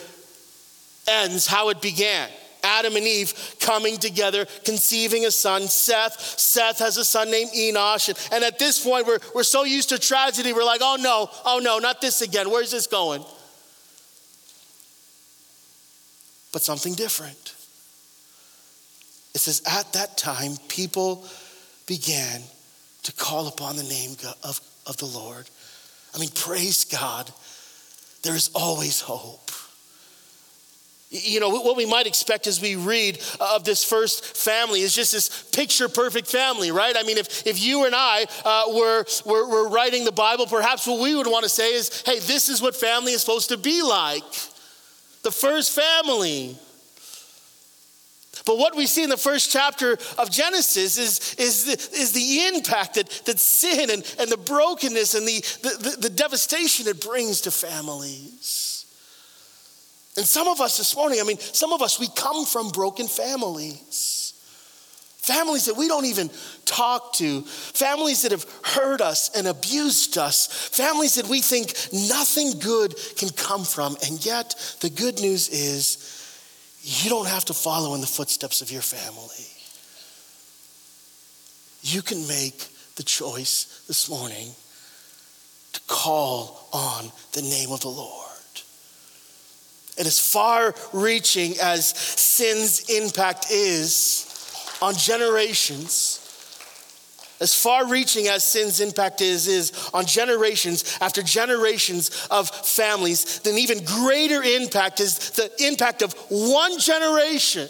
ends 1.06 1.46
how 1.46 1.68
it 1.68 1.80
began. 1.80 2.28
Adam 2.64 2.96
and 2.96 3.06
Eve 3.06 3.32
coming 3.60 3.96
together, 3.96 4.44
conceiving 4.64 5.24
a 5.24 5.30
son, 5.30 5.68
Seth. 5.68 6.20
Seth 6.20 6.80
has 6.80 6.96
a 6.96 7.04
son 7.04 7.30
named 7.30 7.50
Enosh. 7.52 8.08
And, 8.08 8.18
and 8.32 8.44
at 8.44 8.58
this 8.58 8.82
point, 8.84 9.06
we're, 9.06 9.20
we're 9.34 9.44
so 9.44 9.62
used 9.62 9.90
to 9.90 9.98
tragedy, 9.98 10.52
we're 10.52 10.64
like, 10.64 10.80
oh 10.82 10.96
no, 11.00 11.30
oh 11.44 11.60
no, 11.62 11.78
not 11.78 12.00
this 12.00 12.22
again. 12.22 12.50
Where's 12.50 12.72
this 12.72 12.88
going? 12.88 13.24
But 16.52 16.62
something 16.62 16.94
different. 16.94 17.55
It 19.36 19.40
says, 19.40 19.60
At 19.66 19.92
that 19.92 20.16
time, 20.16 20.52
people 20.66 21.26
began 21.86 22.40
to 23.02 23.12
call 23.12 23.48
upon 23.48 23.76
the 23.76 23.82
name 23.82 24.12
of, 24.42 24.58
of 24.86 24.96
the 24.96 25.04
Lord. 25.04 25.46
I 26.14 26.18
mean, 26.18 26.30
praise 26.34 26.86
God, 26.86 27.30
there 28.22 28.34
is 28.34 28.48
always 28.54 29.02
hope. 29.02 29.50
You 31.10 31.38
know, 31.38 31.50
what 31.50 31.76
we 31.76 31.84
might 31.84 32.06
expect 32.06 32.46
as 32.46 32.62
we 32.62 32.76
read 32.76 33.22
of 33.38 33.62
this 33.62 33.84
first 33.84 34.24
family 34.38 34.80
is 34.80 34.94
just 34.94 35.12
this 35.12 35.42
picture 35.52 35.90
perfect 35.90 36.28
family, 36.28 36.70
right? 36.70 36.96
I 36.96 37.02
mean, 37.02 37.18
if, 37.18 37.46
if 37.46 37.62
you 37.62 37.84
and 37.84 37.94
I 37.94 38.24
uh, 38.42 38.64
were, 38.74 39.04
were, 39.26 39.46
were 39.46 39.68
writing 39.68 40.06
the 40.06 40.12
Bible, 40.12 40.46
perhaps 40.46 40.86
what 40.86 40.98
we 40.98 41.14
would 41.14 41.26
want 41.26 41.44
to 41.44 41.50
say 41.50 41.74
is 41.74 42.02
hey, 42.06 42.20
this 42.20 42.48
is 42.48 42.62
what 42.62 42.74
family 42.74 43.12
is 43.12 43.20
supposed 43.20 43.50
to 43.50 43.58
be 43.58 43.82
like. 43.82 44.24
The 45.24 45.30
first 45.30 45.78
family. 45.78 46.56
But 48.46 48.58
what 48.58 48.76
we 48.76 48.86
see 48.86 49.02
in 49.02 49.10
the 49.10 49.16
first 49.16 49.50
chapter 49.50 49.98
of 50.18 50.30
Genesis 50.30 50.96
is, 50.96 51.34
is, 51.34 51.64
the, 51.64 51.72
is 51.72 52.12
the 52.12 52.46
impact 52.46 52.94
that, 52.94 53.10
that 53.26 53.40
sin 53.40 53.90
and, 53.90 54.16
and 54.20 54.30
the 54.30 54.36
brokenness 54.36 55.14
and 55.14 55.26
the, 55.26 55.40
the, 55.62 55.96
the 56.02 56.10
devastation 56.10 56.86
it 56.86 57.04
brings 57.04 57.42
to 57.42 57.50
families. 57.50 58.86
And 60.16 60.24
some 60.24 60.46
of 60.46 60.60
us 60.60 60.78
this 60.78 60.94
morning, 60.96 61.18
I 61.20 61.24
mean, 61.24 61.38
some 61.38 61.72
of 61.72 61.82
us, 61.82 61.98
we 61.98 62.06
come 62.14 62.46
from 62.46 62.70
broken 62.70 63.08
families. 63.08 64.32
Families 65.18 65.64
that 65.64 65.76
we 65.76 65.88
don't 65.88 66.06
even 66.06 66.30
talk 66.64 67.14
to, 67.14 67.42
families 67.42 68.22
that 68.22 68.30
have 68.30 68.46
hurt 68.62 69.00
us 69.00 69.36
and 69.36 69.48
abused 69.48 70.18
us, 70.18 70.68
families 70.68 71.16
that 71.16 71.26
we 71.26 71.40
think 71.40 71.74
nothing 71.92 72.60
good 72.60 72.94
can 73.16 73.30
come 73.30 73.64
from. 73.64 73.96
And 74.06 74.24
yet, 74.24 74.54
the 74.82 74.88
good 74.88 75.20
news 75.20 75.48
is 75.48 76.15
you 76.88 77.10
don't 77.10 77.26
have 77.26 77.44
to 77.46 77.52
follow 77.52 77.94
in 77.96 78.00
the 78.00 78.06
footsteps 78.06 78.62
of 78.62 78.70
your 78.70 78.80
family. 78.80 79.44
You 81.82 82.00
can 82.00 82.28
make 82.28 82.68
the 82.94 83.02
choice 83.02 83.82
this 83.88 84.08
morning 84.08 84.50
to 85.72 85.80
call 85.88 86.68
on 86.72 87.10
the 87.32 87.42
name 87.42 87.72
of 87.72 87.80
the 87.80 87.88
Lord. 87.88 88.30
And 89.98 90.06
as 90.06 90.20
far 90.20 90.76
reaching 90.92 91.54
as 91.60 91.88
sin's 91.88 92.88
impact 92.88 93.46
is 93.50 94.78
on 94.80 94.94
generations, 94.94 96.25
as 97.40 97.54
far 97.54 97.86
reaching 97.86 98.28
as 98.28 98.44
sin's 98.44 98.80
impact 98.80 99.20
is, 99.20 99.46
is 99.46 99.90
on 99.92 100.06
generations 100.06 100.96
after 101.00 101.22
generations 101.22 102.26
of 102.30 102.48
families, 102.48 103.40
then 103.40 103.58
even 103.58 103.84
greater 103.84 104.42
impact 104.42 105.00
is 105.00 105.30
the 105.30 105.50
impact 105.66 106.02
of 106.02 106.14
one 106.28 106.78
generation. 106.78 107.68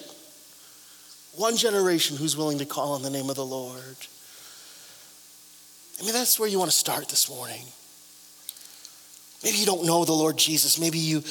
One 1.35 1.57
generation 1.57 2.17
who's 2.17 2.37
willing 2.37 2.59
to 2.59 2.64
call 2.64 2.93
on 2.93 3.03
the 3.03 3.11
name 3.11 3.29
of 3.29 3.37
the 3.37 3.45
Lord. 3.45 3.97
I 6.01 6.05
mean, 6.05 6.12
that's 6.12 6.39
where 6.39 6.49
you 6.49 6.59
want 6.59 6.71
to 6.71 6.77
start 6.77 7.09
this 7.09 7.29
morning. 7.29 7.64
Maybe 9.43 9.59
you 9.59 9.67
don't 9.67 9.85
know 9.85 10.05
the 10.05 10.12
Lord 10.12 10.37
Jesus. 10.37 10.79
Maybe 10.79 10.99
you 10.99 11.23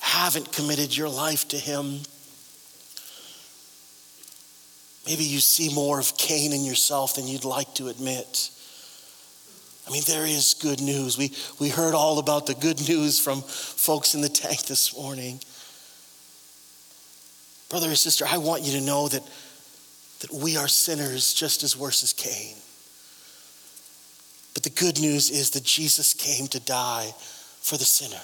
haven't 0.00 0.52
committed 0.52 0.96
your 0.96 1.08
life 1.08 1.48
to 1.48 1.56
Him. 1.56 2.00
Maybe 5.08 5.24
you 5.24 5.38
see 5.38 5.72
more 5.72 5.98
of 5.98 6.18
Cain 6.18 6.52
in 6.52 6.64
yourself 6.64 7.14
than 7.14 7.26
you'd 7.26 7.46
like 7.46 7.72
to 7.76 7.88
admit. 7.88 8.50
I 9.88 9.90
mean, 9.90 10.02
there 10.06 10.26
is 10.26 10.52
good 10.52 10.82
news. 10.82 11.16
We, 11.16 11.32
we 11.58 11.70
heard 11.70 11.94
all 11.94 12.18
about 12.18 12.46
the 12.46 12.52
good 12.52 12.86
news 12.86 13.18
from 13.18 13.40
folks 13.40 14.14
in 14.14 14.20
the 14.20 14.28
tank 14.28 14.64
this 14.64 14.94
morning. 14.94 15.40
Brother 17.70 17.90
or 17.90 17.94
sister, 17.94 18.26
I 18.28 18.36
want 18.36 18.64
you 18.64 18.78
to 18.78 18.84
know 18.84 19.08
that, 19.08 19.22
that 20.20 20.30
we 20.30 20.58
are 20.58 20.68
sinners 20.68 21.32
just 21.32 21.62
as 21.62 21.74
worse 21.74 22.02
as 22.02 22.12
Cain. 22.12 22.56
But 24.52 24.62
the 24.62 24.78
good 24.78 25.00
news 25.00 25.30
is 25.30 25.52
that 25.52 25.64
Jesus 25.64 26.12
came 26.12 26.48
to 26.48 26.60
die 26.60 27.14
for 27.62 27.78
the 27.78 27.84
sinner. 27.86 28.20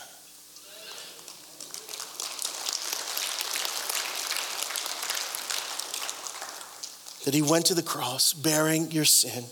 That 7.25 7.35
he 7.35 7.43
went 7.43 7.67
to 7.67 7.75
the 7.75 7.83
cross 7.83 8.33
bearing 8.33 8.91
your 8.91 9.05
sin. 9.05 9.45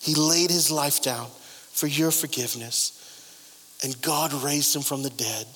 He 0.00 0.14
laid 0.14 0.50
his 0.50 0.70
life 0.70 1.02
down 1.02 1.28
for 1.72 1.86
your 1.86 2.10
forgiveness, 2.10 3.78
and 3.82 4.00
God 4.02 4.32
raised 4.32 4.74
him 4.74 4.82
from 4.82 5.02
the 5.02 5.10
dead 5.10 5.46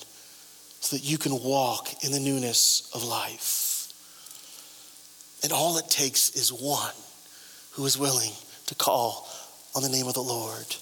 so 0.79 0.95
that 0.95 1.03
you 1.03 1.17
can 1.17 1.43
walk 1.43 2.03
in 2.03 2.11
the 2.11 2.19
newness 2.19 2.89
of 2.93 3.03
life. 3.03 3.91
And 5.43 5.51
all 5.51 5.77
it 5.77 5.89
takes 5.89 6.35
is 6.35 6.53
one 6.53 6.93
who 7.71 7.85
is 7.85 7.97
willing 7.97 8.31
to 8.67 8.75
call 8.75 9.27
on 9.75 9.83
the 9.83 9.89
name 9.89 10.07
of 10.07 10.13
the 10.13 10.21
Lord 10.21 10.75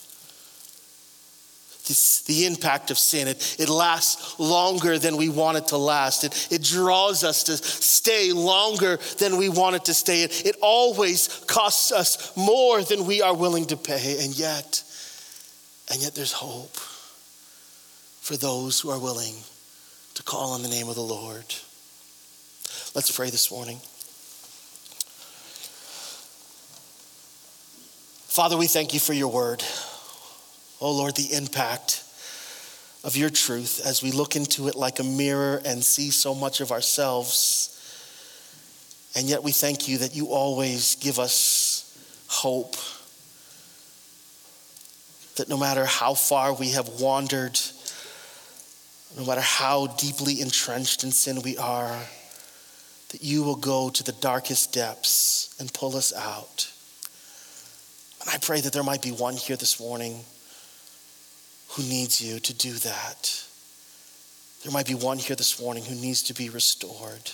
this, 1.88 2.22
the 2.22 2.46
impact 2.46 2.92
of 2.92 2.98
sin. 2.98 3.28
It, 3.28 3.58
it 3.60 3.70
lasts 3.70 4.40
longer 4.40 4.98
than 4.98 5.18
we 5.18 5.30
want 5.30 5.58
it 5.58 5.68
to 5.68 5.78
last. 5.78 6.24
It, 6.24 6.48
it 6.52 6.64
draws 6.64 7.24
us 7.24 7.44
to 7.44 7.58
stay 7.58 8.32
longer 8.32 8.98
than 9.20 9.38
we 9.38 9.50
want 9.50 9.76
it 9.76 9.86
to 9.86 9.94
stay. 9.94 10.24
It, 10.24 10.46
it 10.46 10.56
always 10.62 11.44
costs 11.48 11.92
us 11.92 12.36
more 12.38 12.82
than 12.82 13.06
we 13.06 13.22
are 13.22 13.36
willing 13.36 13.66
to 13.66 13.78
pay. 13.78 14.24
And 14.24 14.38
yet, 14.38 14.84
and 15.92 16.02
yet 16.02 16.16
there's 16.16 16.34
hope 16.34 16.78
for 18.22 18.38
those 18.38 18.80
who 18.80 18.90
are 18.90 19.00
willing 19.00 19.36
to 20.14 20.24
call 20.24 20.54
on 20.54 20.64
the 20.64 20.70
name 20.70 20.88
of 20.88 20.96
the 20.96 21.02
Lord. 21.02 21.46
Let's 22.96 23.12
pray 23.12 23.30
this 23.30 23.52
morning. 23.52 23.80
Father, 28.28 28.58
we 28.58 28.68
thank 28.68 28.94
you 28.94 29.00
for 29.00 29.14
your 29.14 29.28
word 29.28 29.64
oh 30.84 30.92
Lord, 30.92 31.16
the 31.16 31.34
impact 31.34 32.04
of 33.06 33.16
your 33.16 33.30
truth 33.30 33.82
as 33.86 34.04
we 34.04 34.12
look 34.12 34.36
into 34.36 34.68
it 34.68 34.76
like 34.76 35.00
a 35.00 35.04
mirror 35.04 35.62
and 35.66 35.82
see 35.82 36.12
so 36.12 36.36
much 36.36 36.60
of 36.60 36.74
ourselves. 36.74 37.70
And 39.16 39.30
yet 39.30 39.44
we 39.44 39.54
thank 39.54 39.88
you 39.88 40.00
that 40.00 40.14
you 40.14 40.28
always 40.28 40.96
give 40.96 41.20
us 41.20 42.26
hope. 42.28 42.76
That 45.38 45.48
no 45.48 45.58
matter 45.58 45.86
how 45.86 46.16
far 46.16 46.54
we 46.54 46.72
have 46.72 46.90
wandered, 47.00 47.58
no 49.18 49.26
matter 49.26 49.42
how 49.42 49.88
deeply 49.88 50.42
entrenched 50.42 51.06
in 51.06 51.12
sin 51.12 51.42
we 51.44 51.58
are, 51.58 51.98
that 53.12 53.24
you 53.24 53.44
will 53.44 53.56
go 53.56 53.90
to 53.90 54.04
the 54.04 54.12
darkest 54.12 54.74
depths 54.74 55.56
and 55.62 55.74
pull 55.74 55.96
us 55.96 56.12
out. 56.14 56.70
And 58.20 58.30
I 58.30 58.38
pray 58.38 58.60
that 58.60 58.74
there 58.74 58.84
might 58.84 59.02
be 59.02 59.12
one 59.12 59.36
here 59.36 59.56
this 59.56 59.80
morning 59.80 60.26
who 61.76 61.84
needs 61.84 62.21
you 62.21 62.39
to 62.39 62.53
do 62.53 62.74
that. 62.74 63.43
There 64.63 64.71
might 64.71 64.86
be 64.86 64.95
one 64.95 65.17
here 65.17 65.36
this 65.36 65.59
morning 65.59 65.84
who 65.84 65.95
needs 65.95 66.21
to 66.24 66.34
be 66.34 66.49
restored. 66.49 67.30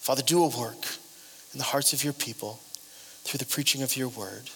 Father, 0.00 0.22
do 0.22 0.44
a 0.44 0.48
work 0.48 0.84
in 1.52 1.58
the 1.58 1.64
hearts 1.64 1.92
of 1.92 2.04
your 2.04 2.12
people 2.12 2.60
through 3.24 3.38
the 3.38 3.46
preaching 3.46 3.82
of 3.82 3.96
your 3.96 4.08
word. 4.08 4.50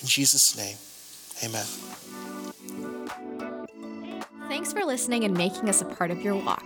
In 0.00 0.08
Jesus' 0.08 0.56
name, 0.56 0.76
amen. 1.44 1.66
Thanks 4.48 4.72
for 4.72 4.84
listening 4.84 5.24
and 5.24 5.36
making 5.36 5.68
us 5.68 5.80
a 5.80 5.84
part 5.84 6.10
of 6.10 6.20
your 6.20 6.34
walk. 6.34 6.64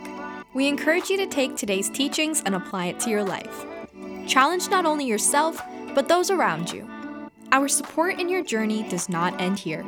We 0.55 0.67
encourage 0.67 1.11
you 1.11 1.19
to 1.19 1.27
take 1.27 1.57
today's 1.57 1.91
teachings 1.91 2.43
and 2.45 2.55
apply 2.55 2.87
it 2.87 3.01
to 3.01 3.11
your 3.11 3.23
life. 3.23 3.67
Challenge 4.27 4.69
not 4.71 4.87
only 4.87 5.05
yourself, 5.05 5.61
but 5.95 6.09
those 6.09 6.31
around 6.31 6.73
you. 6.73 6.89
Our 7.53 7.69
support 7.69 8.19
in 8.19 8.29
your 8.29 8.43
journey 8.43 8.89
does 8.89 9.09
not 9.09 9.39
end 9.41 9.59
here. 9.59 9.85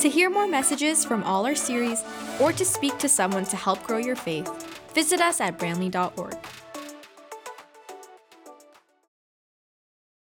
To 0.00 0.08
hear 0.10 0.28
more 0.28 0.46
messages 0.46 1.04
from 1.04 1.22
all 1.22 1.46
our 1.46 1.54
series 1.54 2.02
or 2.40 2.52
to 2.52 2.64
speak 2.64 2.98
to 2.98 3.08
someone 3.08 3.44
to 3.46 3.56
help 3.56 3.82
grow 3.84 3.98
your 3.98 4.16
faith, 4.16 4.48
visit 4.94 5.20
us 5.20 5.40
at 5.40 5.58
bramalea.org. 5.58 6.36